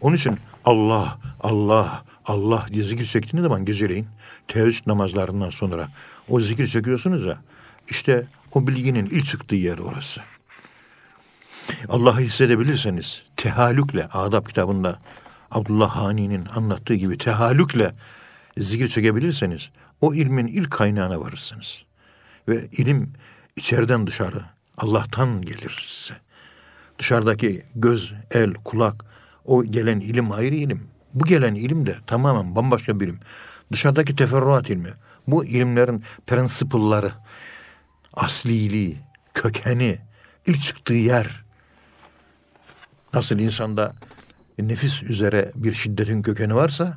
[0.01, 4.07] Onun için Allah, Allah, Allah diye zikir çektiğiniz zaman geceleyin
[4.49, 5.89] teheccüd namazlarından sonra
[6.29, 7.39] o zikir çekiyorsunuz ya
[7.89, 10.21] işte o bilginin ilk çıktığı yer orası.
[11.89, 14.99] Allah'ı hissedebilirseniz tehalükle adab kitabında
[15.51, 17.95] Abdullah Hani'nin anlattığı gibi tehalükle
[18.59, 21.83] zikir çekebilirseniz o ilmin ilk kaynağına varırsınız.
[22.49, 23.13] Ve ilim
[23.57, 24.41] içeriden dışarı
[24.79, 26.21] Allah'tan gelir size.
[26.99, 29.08] Dışarıdaki göz, el, kulak
[29.49, 30.89] o gelen ilim ayrı ilim.
[31.15, 33.21] Bu gelen ilim de tamamen bambaşka bir ilim.
[33.73, 34.91] Dışarıdaki teferruat ilmi.
[35.27, 37.13] Bu ilimlerin prensipulları,
[38.15, 38.97] asliliği,
[39.35, 39.99] kökeni,
[40.47, 41.45] ilk çıktığı yer.
[43.15, 43.95] Nasıl insanda
[44.59, 46.97] nefis üzere bir şiddetin kökeni varsa,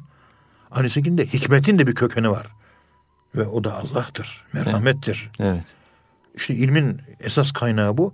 [0.72, 2.48] aynı şekilde hikmetin de bir kökeni var.
[3.36, 5.30] Ve o da Allah'tır, merhamettir.
[5.40, 5.64] Evet.
[6.36, 8.14] İşte ilmin esas kaynağı bu.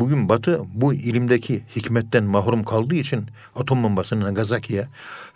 [0.00, 4.88] Bugün Batı bu ilimdeki hikmetten mahrum kaldığı için atom bombasını Nagasaki'ye,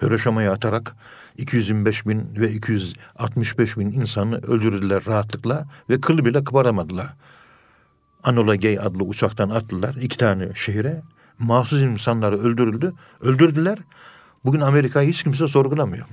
[0.02, 0.96] Hiroşima'ya atarak
[1.38, 7.14] 225 bin ve 265 bin insanı öldürdüler rahatlıkla ve kılı bile kıpırdamadılar.
[8.24, 11.02] Anola Gay adlı uçaktan attılar iki tane şehre.
[11.38, 12.92] Mahsus insanları öldürüldü.
[13.20, 13.78] Öldürdüler.
[14.44, 16.06] Bugün Amerika'yı hiç kimse sorgulamıyor.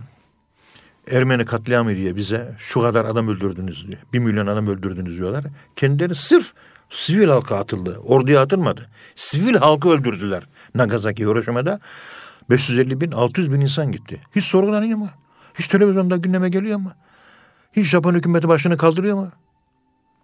[1.12, 4.00] Ermeni katliamı diye bize şu kadar adam öldürdünüz diyor.
[4.14, 5.46] Bir milyon adam öldürdünüz diyorlar.
[5.76, 6.54] Kendileri sırf
[6.90, 8.00] sivil halka atıldı.
[8.00, 8.90] Orduya atılmadı.
[9.16, 10.44] Sivil halkı öldürdüler.
[10.76, 11.80] Nagasaki, Hiroşima'da
[12.50, 14.22] 550 bin, 600 bin insan gitti.
[14.36, 15.10] Hiç sorgulanıyor mu?
[15.60, 16.92] Hiç televizyonda gündeme geliyor mu?
[17.74, 19.32] Hiç Japon hükümeti başını kaldırıyor mu?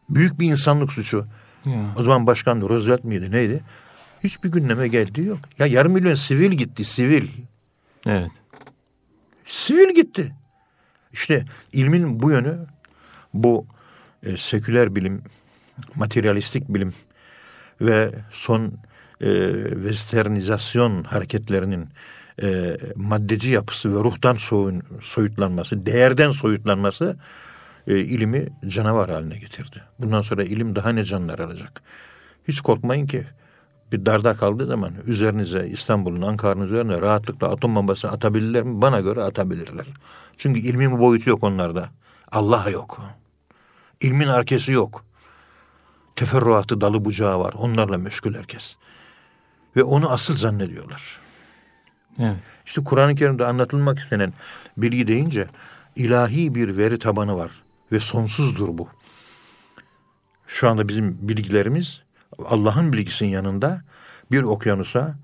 [0.10, 1.26] Büyük bir insanlık suçu.
[1.66, 1.94] Ya.
[1.98, 3.64] O zaman başkan Roosevelt miydi neydi?
[4.24, 5.40] Hiçbir gündeme geldiği yok.
[5.60, 7.28] Ya yarım milyon sivil gitti, sivil.
[8.06, 8.32] Evet.
[9.46, 10.36] Sivil gitti.
[11.14, 12.58] İşte ilmin bu yönü
[13.34, 13.66] bu
[14.24, 15.24] e, seküler bilim,
[15.96, 16.94] materyalistik bilim
[17.82, 18.74] ve son
[19.22, 21.90] e, westernizasyon hareketlerinin
[22.42, 27.18] e, maddeci yapısı ve ruhtan soyun, soyutlanması, değerden soyutlanması
[27.88, 29.82] e, ilimi canavar haline getirdi.
[30.00, 31.82] Bundan sonra ilim daha ne canlar alacak.
[32.48, 33.24] Hiç korkmayın ki
[33.92, 38.82] bir darda kaldığı zaman üzerinize İstanbul'un, Ankara'nın üzerine rahatlıkla atom bombası atabilirler mi?
[38.82, 39.86] Bana göre atabilirler.
[40.38, 41.90] Çünkü ilmin boyutu yok onlarda.
[42.32, 43.02] Allah yok.
[44.02, 45.06] İlmin arkesi yok.
[46.16, 47.54] Teferruatı, dalı bucağı var.
[47.58, 48.76] Onlarla meşgul herkes.
[49.76, 51.20] Ve onu asıl zannediyorlar.
[52.20, 52.38] Evet.
[52.66, 54.34] İşte Kur'an-ı Kerim'de anlatılmak istenen
[54.78, 55.48] bilgi deyince
[55.96, 57.52] ilahi bir veri tabanı var
[57.92, 58.88] ve sonsuzdur bu.
[60.48, 62.02] Şu anda bizim bilgilerimiz
[62.46, 63.84] Allah'ın bilgisinin yanında
[64.32, 65.16] bir okyanusa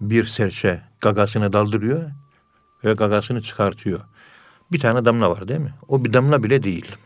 [0.00, 2.10] bir serçe gagasını daldırıyor
[2.84, 4.00] ve gagasını çıkartıyor.
[4.72, 5.74] Bir tane damla var değil mi?
[5.88, 6.96] O bir damla bile değil.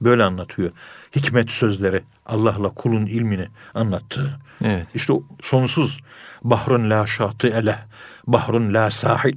[0.00, 0.70] Böyle anlatıyor.
[1.16, 4.40] Hikmet sözleri Allah'la kulun ilmini anlattığı.
[4.64, 4.86] Evet.
[4.94, 6.00] İşte o sonsuz
[6.42, 7.78] bahrun la şatı ele,
[8.26, 9.36] bahrun la sahil,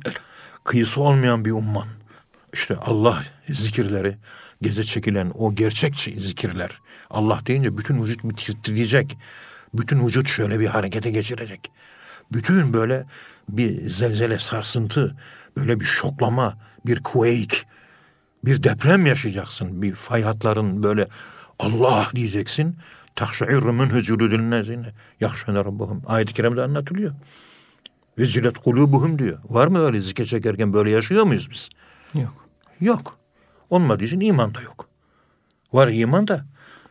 [0.63, 1.87] kıyısı olmayan bir umman.
[2.53, 4.17] İşte Allah zikirleri,
[4.61, 6.69] geze çekilen o gerçek zikirler.
[7.09, 9.17] Allah deyince bütün vücut bir titreyecek.
[9.73, 11.71] Bütün vücut şöyle bir harekete geçirecek.
[12.33, 13.05] Bütün böyle
[13.49, 15.15] bir zelzele sarsıntı,
[15.57, 17.57] böyle bir şoklama, bir quake,
[18.45, 19.81] bir deprem yaşayacaksın.
[19.81, 21.07] Bir fay hatların böyle
[21.59, 22.77] Allah diyeceksin.
[23.15, 24.93] Tahşa'irru minhu culudun nezine.
[25.19, 26.03] Yahşene rabbuhum.
[26.07, 27.11] Ayet-i kerimde anlatılıyor.
[28.17, 29.39] Ve cilet kulubuhum diyor.
[29.49, 31.69] Var mı öyle zikir çekerken böyle yaşıyor muyuz biz?
[32.13, 32.47] Yok.
[32.81, 33.17] Yok.
[33.69, 34.89] Olmadığı için iman da yok.
[35.73, 36.45] Var iman da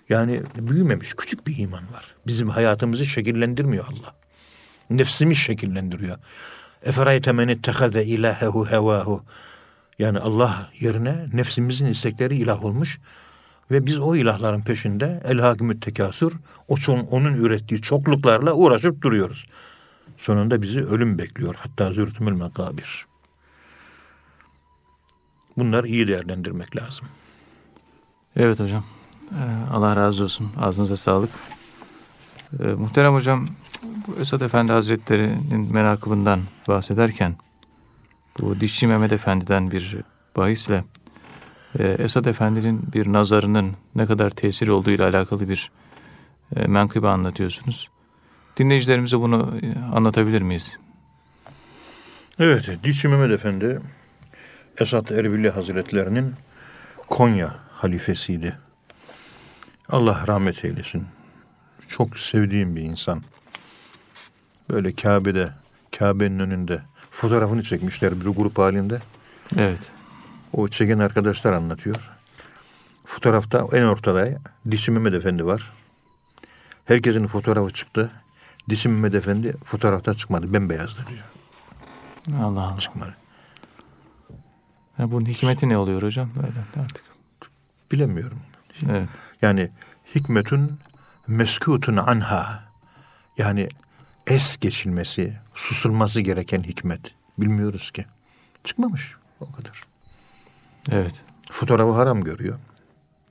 [0.09, 2.15] yani büyümemiş küçük bir iman var.
[2.27, 4.15] Bizim hayatımızı şekillendirmiyor Allah.
[4.91, 6.17] Nefsimiz şekillendiriyor.
[6.83, 9.25] Eferayte men ittehaze ilahehu hevahu.
[10.01, 12.99] Yani Allah yerine nefsimizin istekleri ilah olmuş.
[13.71, 16.33] Ve biz o ilahların peşinde el hakimü tekasür,
[16.69, 19.47] o çon, onun ürettiği çokluklarla uğraşıp duruyoruz.
[20.17, 21.55] Sonunda bizi ölüm bekliyor.
[21.59, 23.07] Hatta zürtümül mekabir.
[25.57, 27.07] Bunları iyi değerlendirmek lazım.
[28.37, 28.85] Evet hocam.
[29.33, 30.53] Ee, Allah razı olsun.
[30.61, 31.31] Ağzınıza sağlık.
[32.61, 33.47] Ee, muhterem hocam,
[34.21, 37.37] Esad Efendi Hazretleri'nin menakıbından bahsederken
[38.39, 39.97] bu Dişçi Mehmet Efendi'den bir
[40.37, 40.85] bahisle
[41.79, 45.71] e, Esad Efendi'nin bir nazarının ne kadar tesiri olduğu ile alakalı bir
[46.57, 47.91] e, menkıbe anlatıyorsunuz.
[48.57, 50.79] Dinleyicilerimize bunu e, anlatabilir miyiz?
[52.39, 53.81] Evet, Dişçi Mehmet Efendi
[54.79, 56.35] Esat Erbili Hazretlerinin
[57.09, 58.59] Konya halifesiydi.
[59.89, 61.07] Allah rahmet eylesin.
[61.89, 63.23] Çok sevdiğim bir insan.
[64.71, 65.49] Böyle Kabe'de,
[65.99, 66.83] Kabe'nin önünde
[67.21, 69.01] fotoğrafını çekmişler bir grup halinde.
[69.57, 69.81] Evet.
[70.53, 72.11] O çeken arkadaşlar anlatıyor.
[73.05, 74.29] Fotoğrafta en ortada
[74.71, 75.73] Dişi Mehmet Efendi var.
[76.85, 78.11] Herkesin fotoğrafı çıktı.
[78.69, 80.53] Dişi Mehmet Efendi fotoğrafta çıkmadı.
[80.53, 81.25] Bembeyazdı diyor.
[82.43, 82.79] Allah Allah.
[82.79, 83.15] Çıkmadı.
[84.99, 86.31] Yani bunun hikmeti ne oluyor hocam?
[86.37, 87.05] Böyle artık.
[87.93, 88.39] Bilemiyorum.
[88.91, 89.09] Evet.
[89.43, 89.71] Yani
[90.15, 90.79] hikmetün
[91.27, 92.65] meskutun anha.
[93.39, 93.69] Yani
[94.27, 97.01] es geçilmesi, susulması gereken hikmet.
[97.39, 98.07] Bilmiyoruz ki.
[98.65, 99.15] Çıkmamış.
[99.41, 99.83] O kadar.
[100.91, 101.23] Evet.
[101.51, 102.59] Fotoğrafı haram görüyor.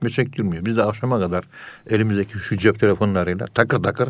[0.04, 0.64] Ve çektirmiyor.
[0.64, 1.44] Biz de akşama kadar
[1.90, 4.08] elimizdeki şu cep telefonlarıyla takır takır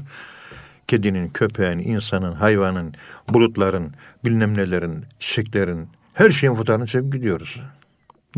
[0.89, 2.95] kedinin, köpeğin, insanın, hayvanın,
[3.29, 3.93] bulutların,
[4.25, 7.61] bilmem nelerin, çiçeklerin, her şeyin fotoğrafını çekip gidiyoruz.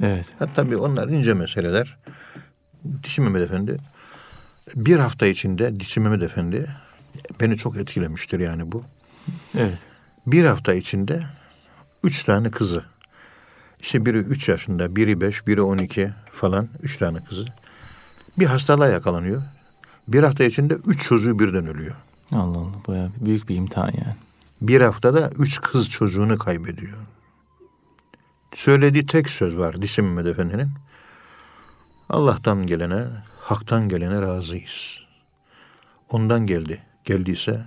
[0.03, 0.27] Evet.
[0.39, 1.99] Ha, tabii onlar ince meseleler.
[3.03, 3.77] Dişi Mehmet Efendi
[4.75, 6.69] bir hafta içinde Dişi Mehmet Efendi
[7.41, 8.85] beni çok etkilemiştir yani bu.
[9.59, 9.79] Evet.
[10.27, 11.27] Bir hafta içinde
[12.05, 12.85] üç tane kızı.
[13.81, 16.69] İşte biri üç yaşında, biri beş, biri on iki falan.
[16.83, 17.47] Üç tane kızı.
[18.39, 19.43] Bir hastalığa yakalanıyor.
[20.09, 21.95] Bir hafta içinde üç çocuğu birden ölüyor.
[22.33, 22.87] Allah Allah.
[22.89, 24.17] Bayağı büyük bir imtihan yani.
[24.61, 26.99] Bir haftada üç kız çocuğunu kaybediyor.
[28.55, 30.71] Söylediği tek söz var Dişi Mehmet Efendi'nin.
[32.09, 33.05] Allah'tan gelene,
[33.41, 34.99] haktan gelene razıyız.
[36.09, 36.83] Ondan geldi.
[37.05, 37.65] Geldiyse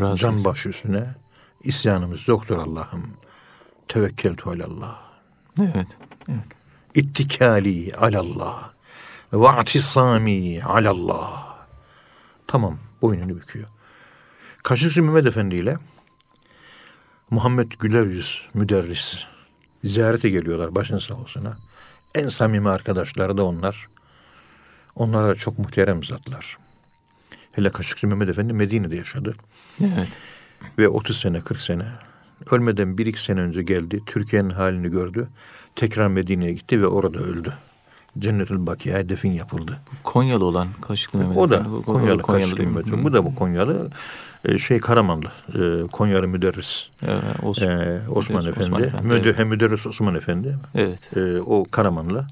[0.00, 0.20] Razıyız.
[0.20, 1.14] can baş üstüne
[1.64, 3.16] isyanımız yoktur Allah'ım.
[3.88, 4.98] Tevekkeltu alallah.
[5.60, 5.86] Evet.
[6.28, 6.46] Evet.
[6.94, 8.70] İttikali alallah.
[9.32, 11.56] Ve atisami alallah.
[12.46, 13.68] Tamam boynunu büküyor.
[14.62, 15.78] Kaşıkçı Mehmet Efendi ile
[17.30, 19.24] Muhammed Güler Yüz müderris
[19.84, 21.56] ziyarete geliyorlar başın sağ olsun ha.
[22.14, 23.88] En samimi arkadaşları da onlar.
[24.94, 26.58] Onlar da çok muhterem zatlar.
[27.52, 29.34] Hele Kaşıkçı Mehmet Efendi Medine'de yaşadı.
[29.80, 30.08] Evet.
[30.78, 31.84] Ve 30 sene 40 sene
[32.50, 34.00] ölmeden bir iki sene önce geldi.
[34.06, 35.28] Türkiye'nin halini gördü.
[35.76, 37.52] Tekrar Medine'ye gitti ve orada öldü.
[38.18, 39.78] Cennetül Bakiye'ye defin yapıldı.
[40.04, 41.82] Konyalı olan Kaşıklı Mehmet O da Konyalı,
[42.22, 42.62] Konyalı Kaşıklı?
[42.62, 43.04] Mehmet.
[43.04, 43.90] Bu da bu Konyalı.
[44.44, 45.26] Ee, şey Karamanlı.
[45.54, 46.88] E, Konyalı müderris.
[47.02, 48.60] Evet, Os- Ee, Osman, Efendi.
[48.60, 49.46] Osman Efendi, Müdür, evet.
[49.46, 50.56] müderris Osman Efendi.
[50.74, 51.16] evet.
[51.16, 52.26] Ee, o Karamanlı.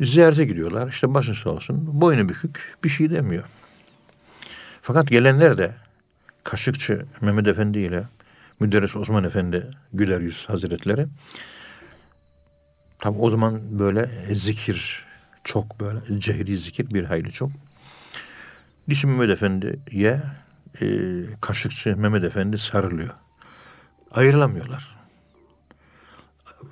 [0.00, 0.88] Ziyarete gidiyorlar.
[0.88, 2.00] İşte başın sağ olsun.
[2.00, 3.44] Boynu bükük bir şey demiyor.
[4.86, 5.74] Fakat gelenler de
[6.44, 8.04] Kaşıkçı Mehmet Efendi ile
[8.60, 11.06] Müderris Osman Efendi Güler Yüz Hazretleri
[12.98, 15.04] Tabi o zaman böyle zikir
[15.44, 17.50] çok böyle cehri zikir bir hayli çok.
[18.88, 20.22] Dişi Mehmet Efendi'ye
[20.80, 20.86] e,
[21.40, 23.14] Kaşıkçı Mehmet Efendi sarılıyor.
[24.10, 24.96] Ayrılamıyorlar.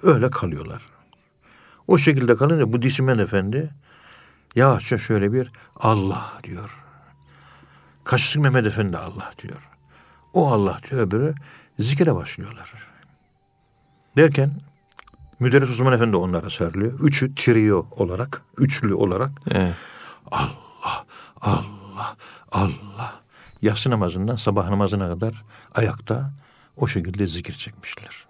[0.03, 0.83] Öyle kalıyorlar.
[1.89, 3.71] O şekilde kalınca bu Dişi Mehmet Efendi
[4.57, 6.82] yavaşça şöyle bir Allah diyor.
[8.05, 9.69] Kaşıkçı Mehmet Efendi Allah diyor.
[10.33, 11.35] O Allah diyor öbürü
[11.79, 12.73] zikire başlıyorlar.
[14.17, 14.61] Derken
[15.41, 17.01] Müderris Osman Efendi onlara sarılıyor.
[17.01, 19.75] Üçü trio olarak, üçlü olarak Evet.
[20.31, 21.07] Allah,
[21.41, 22.17] Allah,
[22.53, 23.23] Allah.
[23.63, 26.33] Yatsı namazından sabah namazına kadar ayakta
[26.77, 28.27] o şekilde zikir çekmişler.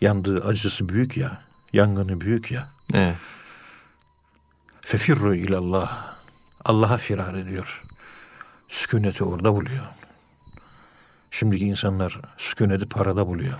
[0.00, 2.68] Yandığı acısı büyük ya, yangını büyük ya.
[2.94, 3.16] Evet.
[4.80, 6.13] Fefirru ilallah.
[6.64, 7.82] Allah'a firar ediyor.
[8.68, 9.84] Sükuneti orada buluyor.
[11.30, 13.58] Şimdiki insanlar sükuneti parada buluyor.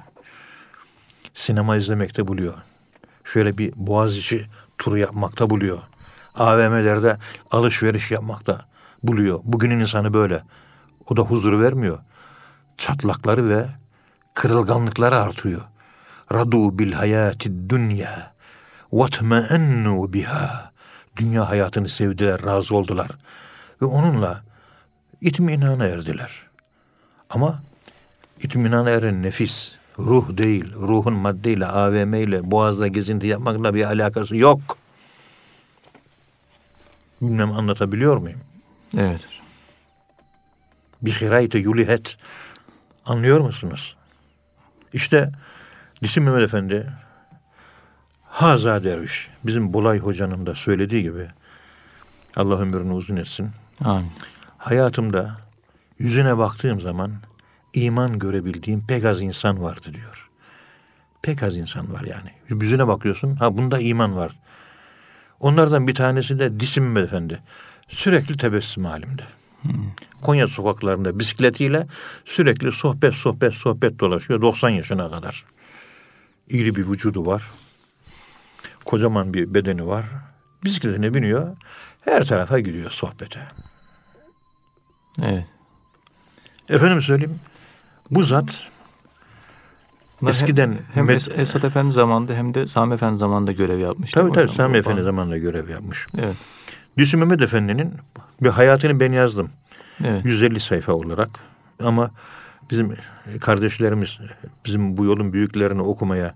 [1.35, 2.55] Sinema izlemekte buluyor.
[3.25, 4.47] Şöyle bir boğaziçi
[4.79, 5.79] turu yapmakta buluyor.
[6.35, 7.19] AVM'lerde
[7.51, 8.67] alışveriş yapmakta
[9.03, 9.41] buluyor.
[9.45, 10.43] Bugünün insanı böyle.
[11.07, 11.99] O da huzur vermiyor.
[12.77, 13.67] Çatlakları ve
[14.35, 15.61] kırılganlıkları artıyor.
[16.33, 18.35] Radu bil hayati dünya
[18.93, 20.74] vatmeennu biha.
[21.17, 23.11] Dünya hayatını sevdiler, razı oldular.
[23.83, 24.43] Ve onunla
[25.21, 26.43] itminana erdiler.
[27.31, 27.63] Ama
[28.43, 30.73] itminana eren nefis, ruh değil.
[30.75, 34.79] Ruhun maddeyle, AVM ile, boğazda gezinti yapmakla bir alakası yok.
[37.21, 38.41] Bilmem anlatabiliyor muyum?
[38.99, 39.29] Evet.
[41.03, 42.17] Bir hirayte yulihet.
[43.07, 43.97] Anlıyor musunuz?
[44.93, 45.33] İşte
[46.03, 46.93] Disim Mehmet Efendi
[48.35, 49.29] Haza derviş.
[49.45, 51.29] Bizim Bulay Hoca'nın da söylediği gibi
[52.37, 53.51] Allah ömrünü uzun etsin.
[53.85, 54.11] Amin.
[54.59, 55.37] Hayatımda
[55.99, 57.13] yüzüne baktığım zaman
[57.75, 60.31] iman görebildiğim pek az insan vardı diyor.
[61.23, 62.61] Pek az insan var yani.
[62.61, 64.33] Yüzüne bakıyorsun ha bunda iman var.
[65.41, 67.41] Onlardan bir tanesi de Disim Efendi.
[67.89, 69.23] Sürekli tebessüm halimde.
[70.23, 71.87] Konya sokaklarında bisikletiyle
[72.25, 75.45] sürekli sohbet sohbet sohbet dolaşıyor 90 yaşına kadar.
[76.49, 77.43] İri bir vücudu var.
[78.85, 80.05] Kocaman bir bedeni var.
[80.65, 81.57] Bisikletine biniyor.
[82.01, 83.41] Her tarafa gidiyor sohbete.
[85.23, 85.47] Evet.
[86.69, 87.41] Efendim söyleyeyim.
[88.11, 88.69] Bu zat
[90.21, 93.79] Bunlar Eskiden hem, hem Med- Es- Esat Efendi zamanında hem de Sami Efendi zamanında görev
[93.79, 94.11] yapmış.
[94.13, 94.53] tabii tabii?
[94.53, 96.07] Sami Bu- Efendi zamanında görev yapmış.
[96.19, 96.37] Evet.
[96.99, 97.95] Düsü Mehmet Efendi'nin
[98.43, 99.51] bir hayatını ben yazdım.
[100.05, 100.25] Evet.
[100.25, 101.29] 150 sayfa olarak.
[101.85, 102.11] Ama
[102.71, 102.97] bizim
[103.41, 104.19] kardeşlerimiz
[104.67, 106.35] bizim bu yolun büyüklerini okumaya,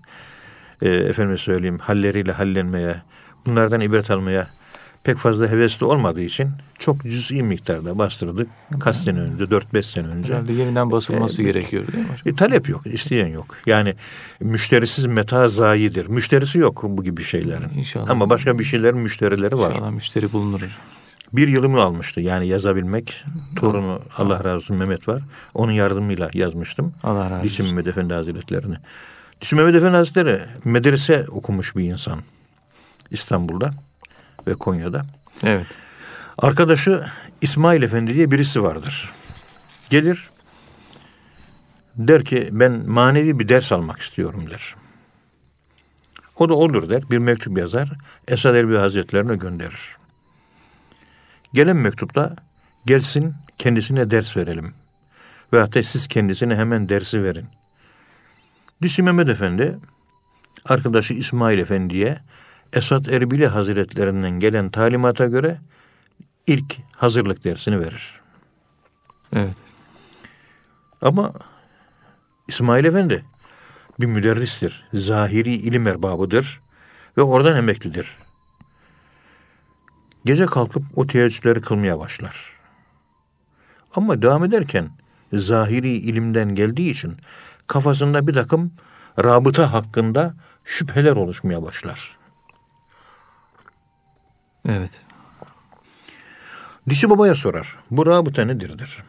[0.81, 2.95] e, efendime söyleyeyim halleriyle hallenmeye,
[3.45, 4.47] bunlardan ibret almaya
[5.03, 8.47] pek fazla hevesli olmadığı için çok cüz'i miktarda bastırdık.
[8.79, 10.33] Kaç sene önce, 4-5 sene önce.
[10.33, 12.33] Herhalde yeniden basılması Ee, gerekiyor değil mi hocam?
[12.33, 13.55] E, talep yok, isteyen yok.
[13.65, 13.95] Yani
[14.39, 16.07] müşterisiz meta zayidir.
[16.07, 17.69] Müşterisi yok bu gibi şeylerin.
[17.77, 18.09] İnşallah.
[18.09, 19.71] Ama başka bir şeylerin müşterileri var.
[19.71, 20.61] İnşallah müşteri bulunur.
[21.33, 23.23] Bir yılımı almıştı yani yazabilmek.
[23.55, 25.21] Torunu Allah razı olsun Mehmet var.
[25.53, 26.93] Onun yardımıyla yazmıştım.
[27.03, 27.65] Allah razı olsun.
[27.65, 28.75] Mehmet Efendi Hazretlerini.
[29.41, 32.21] Disim Mehmet Efendi Hazretleri medrese okumuş bir insan.
[33.11, 33.73] İstanbul'da
[34.47, 35.05] ve Konya'da.
[35.43, 35.67] Evet.
[36.37, 37.05] Arkadaşı
[37.41, 39.11] İsmail Efendi diye birisi vardır.
[39.89, 40.29] Gelir
[41.95, 44.75] der ki ben manevi bir ders almak istiyorum der.
[46.35, 47.09] O da olur der.
[47.09, 47.89] Bir mektup yazar.
[48.27, 49.97] Esad Erbil Hazretlerine gönderir.
[51.53, 52.35] Gelen mektupta
[52.85, 54.73] gelsin kendisine ders verelim.
[55.53, 57.45] Ve hatta siz kendisine hemen dersi verin.
[58.81, 59.77] Düsü Mehmet Efendi
[60.65, 62.19] arkadaşı İsmail Efendi'ye
[62.73, 65.57] Esad Erbili Hazretlerinden gelen talimata göre
[66.47, 68.19] ilk hazırlık dersini verir.
[69.35, 69.55] Evet.
[71.01, 71.33] Ama
[72.47, 73.25] İsmail Efendi
[73.99, 74.87] bir müderristir.
[74.93, 76.61] Zahiri ilim erbabıdır
[77.17, 78.17] ve oradan emeklidir.
[80.25, 82.53] Gece kalkıp o teheccüdleri kılmaya başlar.
[83.95, 84.89] Ama devam ederken
[85.33, 87.17] zahiri ilimden geldiği için
[87.69, 88.71] kafasında bir takım
[89.23, 92.17] rabıta hakkında şüpheler oluşmaya başlar.
[94.69, 94.91] Evet.
[96.89, 97.75] Dişi babaya sorar.
[97.91, 99.03] Bu rabıta nedir der.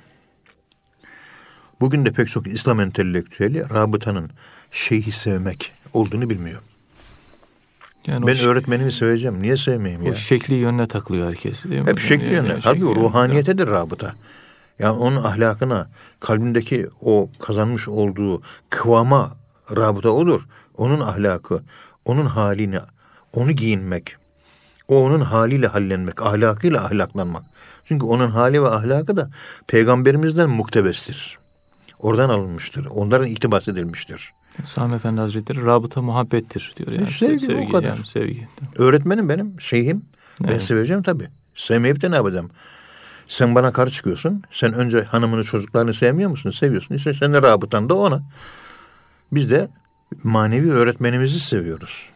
[1.80, 4.30] Bugün de pek çok İslam entelektüeli rabıtanın
[4.70, 6.62] şeyhi sevmek olduğunu bilmiyor.
[8.06, 9.42] Yani ben o, öğretmenimi seveceğim.
[9.42, 10.14] Niye sevmeyeyim o ya?
[10.14, 11.90] şekli yönüne takılıyor herkes değil mi?
[11.90, 12.48] Hep şekli Yani- yönler.
[12.50, 14.14] yani Halbuki şekli ruhaniyetedir rabıta.
[14.80, 15.88] Yani onun ahlakına,
[16.20, 19.36] kalbindeki o kazanmış olduğu kıvama
[19.76, 20.46] rabıta olur.
[20.76, 21.60] Onun ahlakı,
[22.04, 22.78] onun halini,
[23.32, 24.16] onu giyinmek,
[24.88, 27.42] o onun haliyle hallenmek, ahlakıyla ahlaklanmak.
[27.84, 29.30] Çünkü onun hali ve ahlakı da
[29.66, 31.38] peygamberimizden muktebestir.
[31.98, 32.86] Oradan alınmıştır.
[32.86, 34.32] Onların iktibas edilmiştir.
[34.64, 36.92] Sami Efendi Hazretleri rabıta muhabbettir diyor.
[36.92, 37.10] Yani.
[37.10, 37.88] sevgi, o kadar.
[37.88, 38.48] Yani, sevgi.
[38.78, 40.02] Öğretmenim benim, şeyhim.
[40.42, 40.62] Ben Evet.
[40.62, 41.28] seveceğim tabii.
[41.54, 42.50] Sevmeyip de ne yapacağım?
[43.30, 44.42] Sen bana karşı çıkıyorsun.
[44.50, 46.50] Sen önce hanımını çocuklarını sevmiyor musun?
[46.50, 46.94] Seviyorsun.
[46.94, 48.22] İşte sen de rabıtan da ona.
[49.32, 49.68] Biz de
[50.22, 52.06] manevi öğretmenimizi seviyoruz.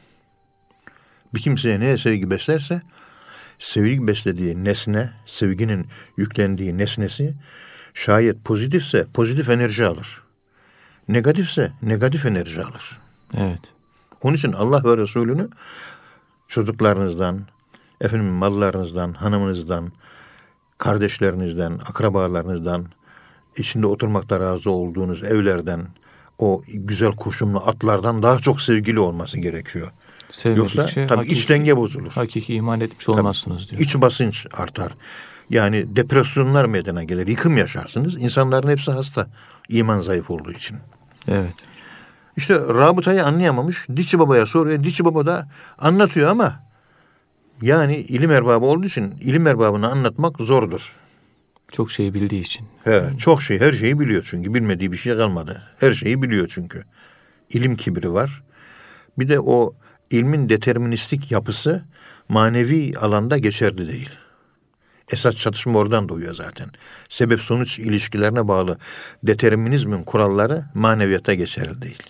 [1.35, 2.83] Bir kimseye neye sevgi beslerse
[3.59, 5.87] sevgi beslediği nesne, sevginin
[6.17, 7.35] yüklendiği nesnesi
[7.95, 10.23] şayet pozitifse pozitif enerji alır.
[11.09, 12.99] Negatifse negatif enerji alır.
[13.37, 13.73] Evet.
[14.23, 15.49] Onun için Allah ve Resulünü
[16.49, 17.47] çocuklarınızdan,
[18.01, 19.93] efendim mallarınızdan, hanımınızdan,
[20.79, 22.87] kardeşlerinizden, akrabalarınızdan,
[23.57, 25.87] içinde oturmakta razı olduğunuz evlerden,
[26.39, 29.91] o güzel kuşumlu atlardan daha çok sevgili olması gerekiyor.
[30.29, 32.12] Sevmedikçe Yoksa tabii hakiki, iç denge bozulur.
[32.12, 33.83] hakiki iman etmiş olmazsınız diyor.
[33.83, 34.93] İç basınç artar.
[35.51, 37.27] Yani depresyonlar meydana gelir.
[37.27, 38.22] Yıkım yaşarsınız.
[38.22, 39.27] İnsanların hepsi hasta.
[39.68, 40.79] İman zayıf olduğu için.
[41.29, 41.55] Evet.
[42.37, 43.87] İşte rabıtayı anlayamamış.
[43.97, 44.85] Diçi Baba'ya soruyor.
[44.85, 45.49] Diçi Baba da
[45.79, 46.61] anlatıyor ama
[47.63, 50.93] yani ilim erbabı olduğu için ilim erbabını anlatmak zordur.
[51.73, 52.67] Çok şey bildiği için.
[52.85, 54.55] He, çok şey, her şeyi biliyor çünkü.
[54.55, 55.63] Bilmediği bir şey kalmadı.
[55.79, 56.85] Her şeyi biliyor çünkü.
[57.51, 58.43] İlim kibri var.
[59.19, 59.75] Bir de o
[60.11, 61.85] ilmin deterministik yapısı
[62.29, 64.11] manevi alanda geçerli değil.
[65.13, 66.69] Esas çatışma oradan doğuyor zaten.
[67.09, 68.79] Sebep sonuç ilişkilerine bağlı
[69.23, 72.03] determinizmin kuralları maneviyata geçerli değil.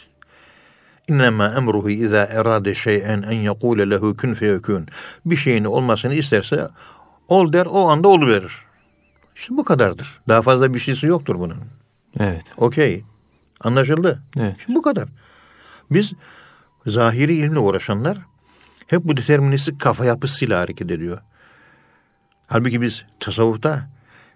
[1.08, 4.86] İnnemâ emruhu izâ erâde şey'en en yekûle lehu kün feyekûn.
[5.26, 6.68] Bir şeyin olmasını isterse
[7.28, 8.52] ol der o anda oluverir.
[9.36, 10.20] İşte bu kadardır.
[10.28, 11.56] Daha fazla bir şeysi yoktur bunun.
[12.20, 12.44] Evet.
[12.56, 13.04] Okey.
[13.60, 14.22] Anlaşıldı.
[14.36, 14.56] Evet.
[14.64, 15.08] Şimdi bu kadar.
[15.90, 16.12] Biz
[16.86, 18.18] zahiri ilimle uğraşanlar
[18.86, 21.18] hep bu deterministik kafa yapısıyla hareket ediyor.
[22.46, 23.88] Halbuki biz tasavvufta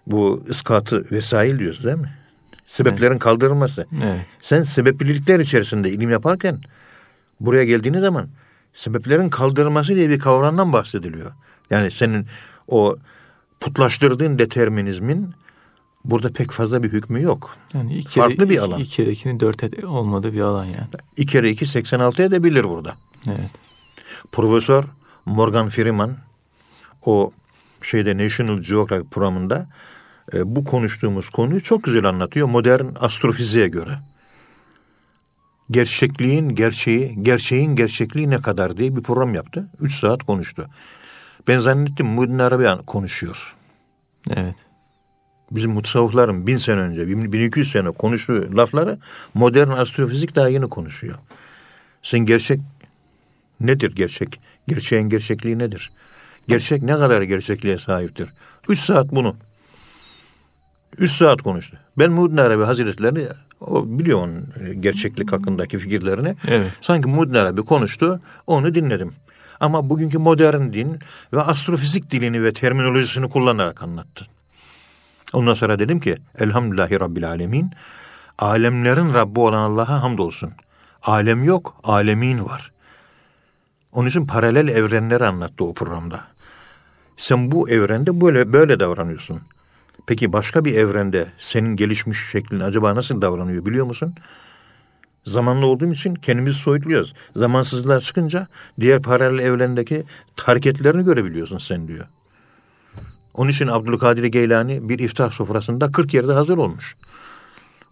[0.07, 2.18] bu iskatı vesail diyoruz değil mi?
[2.69, 3.87] Sebeplerin kaldırılması.
[4.05, 4.27] Evet.
[4.41, 6.61] Sen sebeplilikler içerisinde ilim yaparken
[7.41, 8.29] buraya geldiğiniz zaman
[8.73, 11.33] sebeplerin kaldırılması diye bir kavramdan bahsediliyor.
[11.71, 12.27] Yani senin
[12.69, 12.97] o
[13.61, 15.35] putlaştırdığın determinizmin
[16.05, 17.57] burada pek fazla bir hükmü yok.
[17.75, 18.81] Yani iki Farklı kere, bir iki- alan.
[18.81, 20.87] iki kere ikinin dört et- olmadığı bir alan yani.
[21.16, 22.95] 2 kere 2 86 edebilir burada.
[23.27, 23.51] Evet.
[24.33, 24.85] Profesör
[25.27, 26.16] Morgan Freeman
[27.07, 27.33] o
[27.83, 29.66] şeyde National Geographic programında
[30.33, 33.99] e, bu konuştuğumuz konuyu çok güzel anlatıyor modern astrofiziğe göre.
[35.70, 39.68] Gerçekliğin gerçeği, gerçeğin gerçekliği ne kadar diye bir program yaptı.
[39.81, 40.66] Üç saat konuştu.
[41.49, 43.57] Ben zannettim Muhyiddin Arabi konuşuyor.
[44.31, 44.55] Evet.
[45.51, 48.99] Bizim mutasavvıfların bin sene önce, bin- 1200 sene konuştuğu lafları
[49.35, 51.14] modern astrofizik daha yeni konuşuyor.
[52.03, 52.61] Sen gerçek
[53.61, 54.41] nedir gerçek?
[54.68, 55.91] Gerçeğin gerçekliği nedir?
[56.49, 58.29] Gerçek ne kadar gerçekliğe sahiptir?
[58.68, 59.37] Üç saat bunu.
[60.99, 61.77] Üç saat konuştu.
[61.99, 63.27] Ben Muhyiddin Arabi Hazretlerini
[63.61, 66.37] o biliyor onun e, gerçeklik hakkındaki fikirlerini.
[66.49, 66.73] Evet.
[66.81, 69.13] Sanki Muhyiddin Arabi konuştu, onu dinledim.
[69.61, 70.99] Ama bugünkü modern din
[71.33, 74.27] ve astrofizik dilini ve terminolojisini kullanarak anlattı.
[75.33, 77.71] Ondan sonra dedim ki Elhamdülillahi Rabbil Alemin.
[78.39, 80.53] Alemlerin Rabbi olan Allah'a hamdolsun.
[81.03, 82.73] Alem yok, alemin var.
[83.93, 86.25] Onun için paralel evrenleri anlattı o programda.
[87.17, 89.41] Sen bu evrende böyle böyle davranıyorsun.
[90.07, 94.15] Peki başka bir evrende senin gelişmiş şeklin acaba nasıl davranıyor biliyor musun?
[95.25, 97.15] Zamanlı olduğum için kendimizi soyutluyoruz.
[97.37, 98.47] Zamansızlığa çıkınca
[98.81, 100.05] diğer paralel evrendeki
[100.41, 102.07] hareketlerini görebiliyorsun sen diyor.
[103.35, 106.97] Onun için Abdülkadir Geylani bir iftar sofrasında 40 yerde hazır olmuş.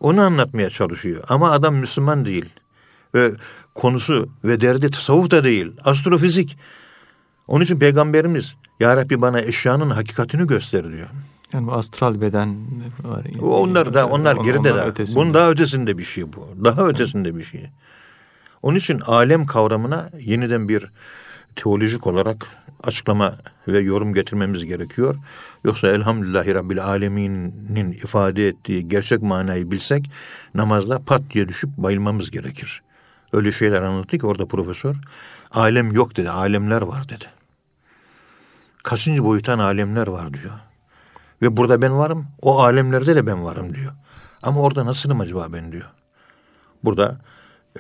[0.01, 1.25] Onu anlatmaya çalışıyor.
[1.29, 2.47] Ama adam Müslüman değil.
[3.15, 3.31] Ve
[3.75, 5.73] konusu ve derdi tasavvuf da değil.
[5.85, 6.59] Astrofizik.
[7.47, 11.09] Onun için Peygamberimiz Ya Rabbi bana eşyanın hakikatini göster diyor.
[11.53, 12.57] Yani bu astral beden
[13.05, 13.25] var.
[13.43, 14.89] Onlar da onlar On- geride onlar de.
[14.91, 15.21] ötesinde.
[15.21, 16.49] Bunun daha ötesinde bir şey bu.
[16.65, 17.71] Daha ötesinde bir şey.
[18.63, 20.87] Onun için alem kavramına yeniden bir
[21.57, 22.47] teolojik olarak
[22.85, 23.35] açıklama
[23.69, 25.15] ve yorum getirmemiz gerekiyor.
[25.65, 30.11] Yoksa elhamdülillahi rabbil aleminin ifade ettiği gerçek manayı bilsek
[30.55, 32.83] namazda pat diye düşüp bayılmamız gerekir.
[33.33, 34.97] Öyle şeyler anlattı ki orada profesör.
[35.51, 37.25] Alem yok dedi, alemler var dedi.
[38.83, 40.53] Kaçıncı boyutan alemler var diyor.
[41.43, 43.93] Ve burada ben varım, o alemlerde de ben varım diyor.
[44.43, 45.91] Ama orada nasılım acaba ben diyor.
[46.85, 47.21] Burada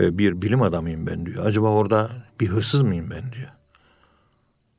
[0.00, 1.46] e, bir bilim adamıyım ben diyor.
[1.46, 3.48] Acaba orada bir hırsız mıyım ben diyor.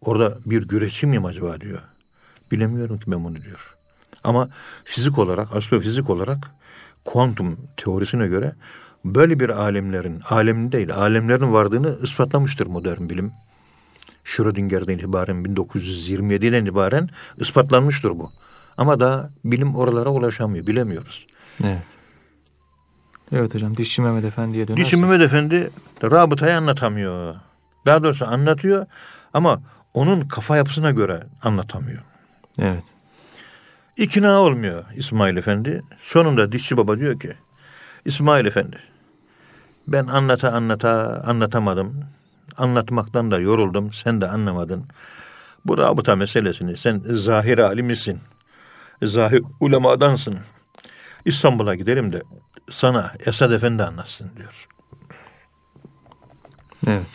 [0.02, 1.82] Orada bir güreşçi miyim acaba diyor.
[2.52, 3.78] Bilemiyorum ki ben bunu diyor.
[4.24, 4.50] Ama
[4.84, 6.52] fizik olarak, astrofizik olarak
[7.06, 8.56] kuantum teorisine göre
[9.06, 13.32] böyle bir alemlerin, alemin değil, alemlerin vardığını ispatlamıştır modern bilim.
[14.24, 18.32] Schrödinger'den itibaren 1927'den itibaren ispatlanmıştır bu.
[18.78, 21.28] Ama daha bilim oralara ulaşamıyor, bilemiyoruz.
[21.64, 21.82] Evet.
[23.32, 24.86] Evet hocam Dişçi Mehmet Efendi'ye dönersek.
[24.86, 25.70] Dişi Mehmet Efendi
[26.04, 27.36] rabıtayı anlatamıyor.
[27.86, 28.86] Daha doğrusu anlatıyor
[29.34, 29.62] ama
[29.94, 32.02] onun kafa yapısına göre anlatamıyor.
[32.60, 32.84] Evet.
[33.98, 35.84] İkna olmuyor İsmail Efendi.
[36.02, 37.34] Sonunda dişçi baba diyor ki
[38.06, 38.78] İsmail Efendi
[39.88, 42.04] ben anlata anlata anlatamadım.
[42.58, 43.94] Anlatmaktan da yoruldum.
[43.94, 44.86] Sen de anlamadın.
[45.66, 48.20] Bu rabıta meselesini sen zahir alimisin.
[49.04, 50.40] Zahir ulemadansın.
[51.26, 52.22] İstanbul'a gidelim de
[52.70, 54.68] sana Esad Efendi anlatsın diyor.
[56.88, 57.08] Evet.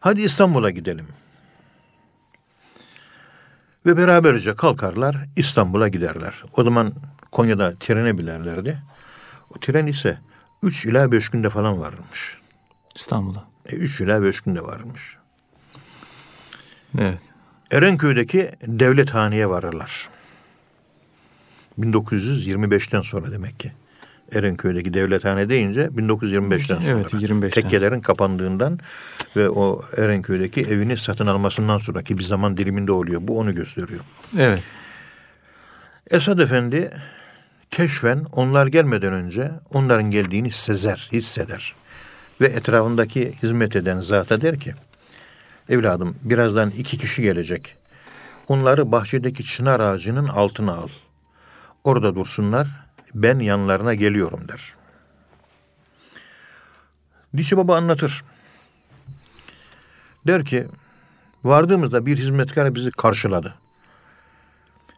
[0.00, 1.06] Hadi İstanbul'a gidelim.
[3.86, 6.42] Ve beraberce kalkarlar İstanbul'a giderler.
[6.56, 6.92] O zaman
[7.32, 8.82] Konya'da trene binerlerdi.
[9.50, 10.18] O tren ise
[10.62, 12.38] 3 ila 5 günde falan varmış.
[12.94, 13.48] İstanbul'a.
[13.66, 15.16] E, 3 ila 5 günde varmış.
[16.98, 17.31] Evet.
[17.72, 20.08] Erenköy'deki devlethaneye varırlar.
[21.80, 23.72] 1925'ten sonra demek ki.
[24.32, 26.92] Erenköy'deki devlethane deyince 1925'ten sonra.
[26.92, 27.50] Evet, 25'ten.
[27.50, 28.78] Tekkelerin kapandığından
[29.36, 33.20] ve o Erenköy'deki evini satın almasından sonraki bir zaman diliminde oluyor.
[33.24, 34.00] Bu onu gösteriyor.
[34.38, 34.62] Evet.
[36.10, 36.90] Esad Efendi
[37.70, 41.74] keşfen onlar gelmeden önce onların geldiğini sezer, hisseder.
[42.40, 44.74] Ve etrafındaki hizmet eden zata der ki,
[45.68, 47.76] evladım birazdan iki kişi gelecek.
[48.48, 50.88] Onları bahçedeki çınar ağacının altına al.
[51.84, 52.68] Orada dursunlar,
[53.14, 54.74] ben yanlarına geliyorum der.
[57.36, 58.24] Dişi baba anlatır.
[60.26, 60.66] Der ki,
[61.44, 63.54] vardığımızda bir hizmetkar bizi karşıladı.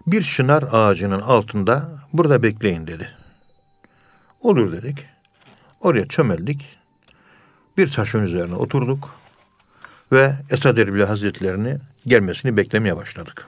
[0.06, 3.08] Bir çınar ağacının altında burada bekleyin dedi.
[4.40, 5.06] Olur dedik.
[5.80, 6.78] Oraya çömeldik.
[7.76, 9.23] Bir taşın üzerine oturduk
[10.12, 13.46] ve Esad Erbil Hazretlerini gelmesini beklemeye başladık.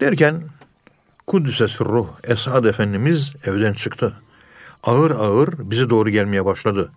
[0.00, 0.42] Derken
[1.26, 4.16] Kuddüses ruh Esad Efendimiz evden çıktı.
[4.82, 6.92] Ağır ağır bize doğru gelmeye başladı.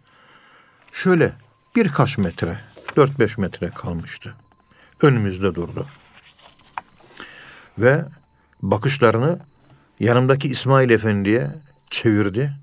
[0.92, 1.32] Şöyle
[1.76, 2.58] birkaç metre,
[2.96, 4.36] 4-5 metre kalmıştı.
[5.02, 5.88] Önümüzde durdu
[7.78, 8.06] ve
[8.62, 9.40] bakışlarını
[10.00, 11.52] yanımdaki İsmail Efendi'ye
[11.90, 12.54] çevirdi.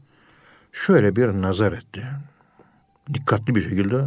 [0.73, 2.07] Şöyle bir nazar etti.
[3.14, 4.05] Dikkatli bir şekilde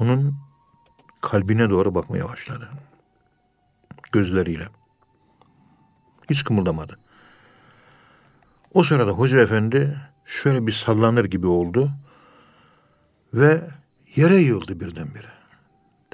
[0.00, 0.36] onun
[1.20, 2.68] kalbine doğru bakmaya başladı.
[4.12, 4.68] Gözleriyle.
[6.30, 6.98] Hiç kımıldamadı.
[8.74, 11.90] O sırada Hoca Efendi şöyle bir sallanır gibi oldu
[13.34, 13.70] ve
[14.16, 15.34] yere yığıldı birdenbire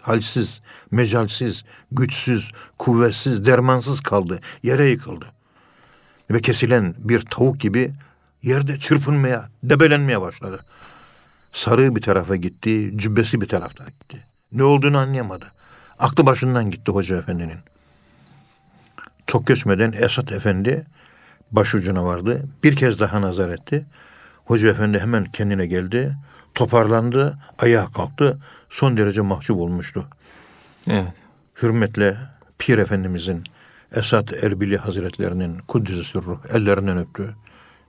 [0.03, 4.41] halsiz, mecalsiz, güçsüz, kuvvetsiz, dermansız kaldı.
[4.63, 5.27] Yere yıkıldı.
[6.31, 7.93] Ve kesilen bir tavuk gibi
[8.43, 10.65] yerde çırpınmaya, debelenmeye başladı.
[11.53, 14.25] Sarığı bir tarafa gitti, cübbesi bir tarafta gitti.
[14.53, 15.47] Ne olduğunu anlayamadı.
[15.99, 17.59] Aklı başından gitti Hoca Efendi'nin.
[19.27, 20.87] Çok geçmeden Esat Efendi
[21.53, 22.49] başucuna vardı.
[22.65, 23.87] Bir kez daha nazar etti.
[24.45, 26.17] Hoca Efendi hemen kendine geldi.
[26.55, 28.39] Toparlandı, ayağa kalktı.
[28.69, 30.07] Son derece mahcup olmuştu.
[30.89, 31.13] Evet.
[31.63, 32.17] Hürmetle
[32.59, 33.45] Pir Efendimizin
[33.95, 37.35] Esat Erbili Hazretlerinin Kuddüs-i Sürruh ellerinden öptü.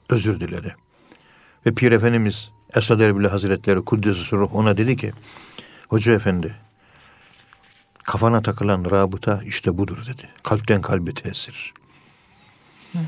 [0.09, 0.75] Özür diledi.
[1.65, 5.13] Ve Pir Efendimiz Esad Erbili Hazretleri Kuddüs-i Sürruh ona dedi ki
[5.89, 6.55] Hoca Efendi
[8.03, 10.29] kafana takılan rabıta işte budur dedi.
[10.43, 11.73] Kalpten kalbe tesir.
[12.95, 13.05] Evet.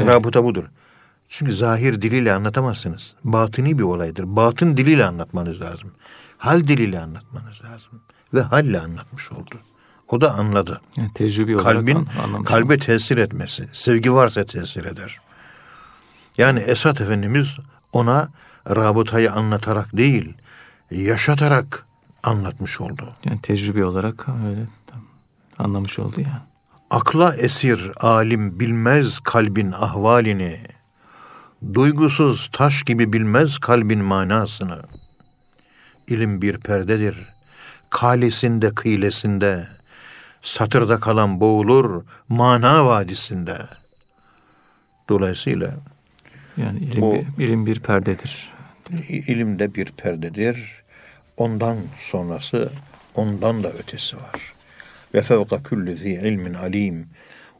[0.00, 0.64] Rabıta budur.
[1.28, 3.14] Çünkü zahir diliyle anlatamazsınız.
[3.24, 4.24] Batini bir olaydır.
[4.36, 5.92] Batın diliyle anlatmanız lazım.
[6.38, 8.00] Hal diliyle anlatmanız lazım.
[8.34, 9.54] Ve halle anlatmış oldu.
[10.08, 10.80] O da anladı.
[10.96, 11.10] Yani
[11.54, 12.48] olarak Kalbin an- anlamış.
[12.48, 13.68] kalbe tesir etmesi.
[13.72, 15.16] Sevgi varsa tesir eder.
[16.38, 17.56] Yani Esat Efendimiz
[17.92, 18.28] ona
[18.70, 20.34] rabıtayı anlatarak değil,
[20.90, 21.86] yaşatarak
[22.22, 23.14] anlatmış oldu.
[23.24, 25.00] Yani tecrübi olarak öyle tam
[25.58, 26.42] anlamış oldu yani.
[26.90, 30.60] Akla esir alim bilmez kalbin ahvalini.
[31.74, 34.82] Duygusuz taş gibi bilmez kalbin manasını.
[36.08, 37.16] İlim bir perdedir.
[37.90, 39.68] Kalesinde kıylesinde.
[40.42, 43.58] Satırda kalan boğulur mana vadisinde.
[45.08, 45.70] Dolayısıyla
[46.56, 48.51] Yani ilim, O- bir, ilim bir perdedir.
[49.08, 50.82] İlim de bir perdedir.
[51.36, 52.70] Ondan sonrası,
[53.14, 54.52] ondan da ötesi var.
[55.14, 57.08] Ve fevka külli zi ilmin alim.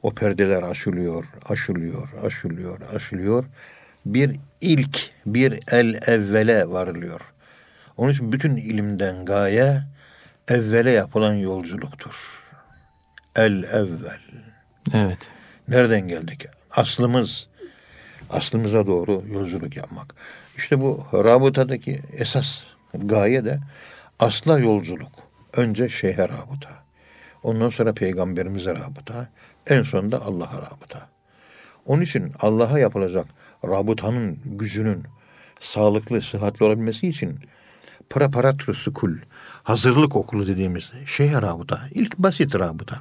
[0.02, 3.44] O perdeler aşılıyor, aşılıyor, aşılıyor, aşılıyor.
[4.06, 7.20] Bir ilk, bir el evvele varılıyor.
[7.96, 9.82] Onun için bütün ilimden gaye
[10.48, 12.42] evvele yapılan yolculuktur.
[13.36, 14.20] El evvel.
[14.94, 15.30] Evet.
[15.68, 16.46] Nereden geldik?
[16.70, 17.48] Aslımız,
[18.30, 20.14] aslımıza doğru yolculuk yapmak.
[20.56, 22.58] İşte bu rabıtadaki esas
[22.94, 23.60] gaye de
[24.18, 25.12] asla yolculuk.
[25.56, 26.82] Önce şeyhe rabıta.
[27.42, 29.28] Ondan sonra peygamberimize rabıta.
[29.66, 31.08] En sonunda Allah'a rabıta.
[31.86, 33.26] Onun için Allah'a yapılacak
[33.64, 35.04] rabıtanın gücünün
[35.60, 37.38] sağlıklı, sıhhatli olabilmesi için
[38.10, 39.16] preparatür sukul,
[39.62, 43.00] hazırlık okulu dediğimiz şeyhe rabıta, ilk basit rabıta.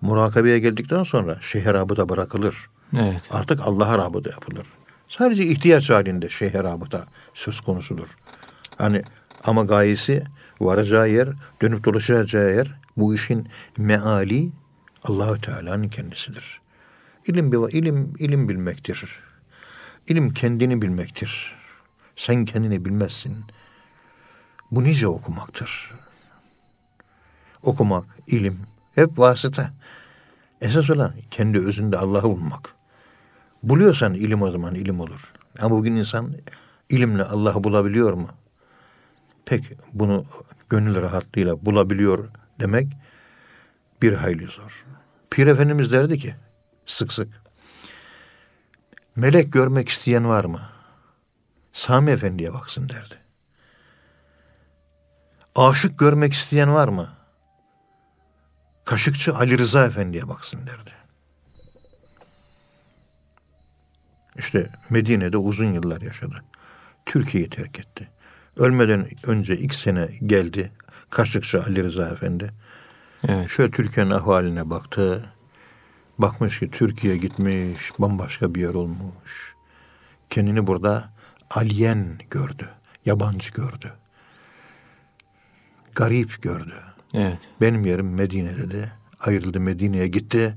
[0.00, 2.56] Murakabeye geldikten sonra şeyhe rabıta bırakılır.
[2.98, 3.28] Evet.
[3.30, 4.66] Artık Allah'a rabıta yapılır.
[5.10, 8.16] Sadece ihtiyaç halinde şeyhe rabıta söz konusudur.
[8.78, 9.02] Hani
[9.44, 10.24] ama gayesi
[10.60, 11.28] varacağı yer,
[11.62, 14.52] dönüp dolaşacağı yer bu işin meali
[15.04, 16.60] Allahü Teala'nın kendisidir.
[17.26, 19.20] İlim ilim ilim bilmektir.
[20.08, 21.52] İlim kendini bilmektir.
[22.16, 23.44] Sen kendini bilmezsin.
[24.70, 25.94] Bu nice okumaktır.
[27.62, 28.60] Okumak, ilim
[28.94, 29.72] hep vasıta.
[30.60, 32.79] Esas olan kendi özünde Allah'ı bulmak.
[33.62, 35.32] Buluyorsan ilim o zaman ilim olur.
[35.60, 36.34] Ama bugün insan
[36.88, 38.28] ilimle Allah'ı bulabiliyor mu?
[39.44, 40.24] Pek bunu
[40.68, 42.28] gönül rahatlığıyla bulabiliyor
[42.60, 42.92] demek
[44.02, 44.84] bir hayli zor.
[45.30, 46.34] Pir Efendimiz derdi ki
[46.86, 47.28] sık sık
[49.16, 50.60] melek görmek isteyen var mı?
[51.72, 53.18] Sami Efendi'ye baksın derdi.
[55.54, 57.08] Aşık görmek isteyen var mı?
[58.84, 60.99] Kaşıkçı Ali Rıza Efendi'ye baksın derdi.
[64.40, 66.44] İşte Medine'de uzun yıllar yaşadı.
[67.06, 68.08] Türkiye'yi terk etti.
[68.56, 70.72] Ölmeden önce ilk sene geldi
[71.10, 72.50] Kaşıkçı Ali Rıza Efendi.
[73.28, 73.48] Evet.
[73.48, 75.32] Şöyle Türkiye'nin ahvaline baktı.
[76.18, 79.54] Bakmış ki Türkiye gitmiş, bambaşka bir yer olmuş.
[80.30, 81.12] Kendini burada
[81.50, 82.68] alien gördü,
[83.06, 83.92] yabancı gördü.
[85.94, 86.74] Garip gördü.
[87.14, 87.48] Evet.
[87.60, 88.92] Benim yerim Medine dedi.
[89.20, 90.56] Ayrıldı Medine'ye gitti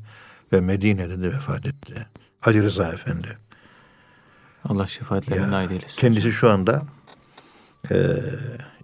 [0.53, 2.07] ve Medine'de de vefat etti.
[2.43, 3.37] Ali Rıza Efendi.
[4.65, 6.01] Allah şefaatlerine Ya, nail eylesin.
[6.01, 6.83] Kendisi şu anda
[7.91, 7.95] e,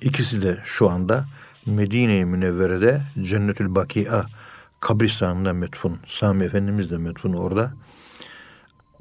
[0.01, 1.25] ikisi de şu anda
[1.65, 4.23] Medine-i Münevvere'de Cennetül Bakia
[4.79, 5.99] kabristanında metfun.
[6.07, 7.73] Sami Efendimiz de metfun orada.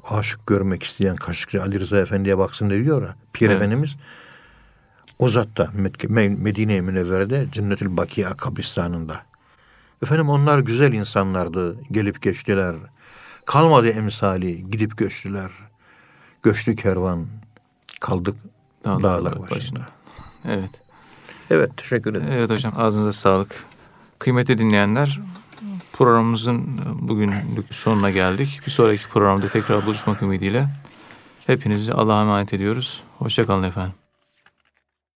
[0.09, 3.15] Aşık görmek isteyen Kaşıkçı Ali Rıza Efendi'ye baksın diyor ya.
[3.33, 3.57] Pir Evet.
[3.57, 3.95] Efendimiz
[5.19, 9.21] o zat da Med- Me- Medine-i Münevvere'de Cennetül Bakia kabristanında.
[10.03, 11.75] Efendim onlar güzel insanlardı.
[11.91, 12.75] Gelip geçtiler.
[13.45, 14.71] Kalmadı emsali.
[14.71, 15.51] Gidip göçtüler.
[16.43, 17.27] Göçtü kervan.
[17.99, 18.35] Kaldık
[18.85, 19.55] Dağlar dağlar, başında.
[19.55, 19.87] başında.
[20.45, 20.69] Evet.
[21.51, 22.27] Evet teşekkür ederim.
[22.31, 23.65] Evet hocam ağzınıza sağlık.
[24.19, 25.19] Kıymetli dinleyenler
[25.93, 28.61] programımızın bugünlük sonuna geldik.
[28.65, 30.67] Bir sonraki programda tekrar buluşmak ümidiyle
[31.47, 33.03] hepinizi Allah'a emanet ediyoruz.
[33.17, 33.93] Hoşçakalın efendim.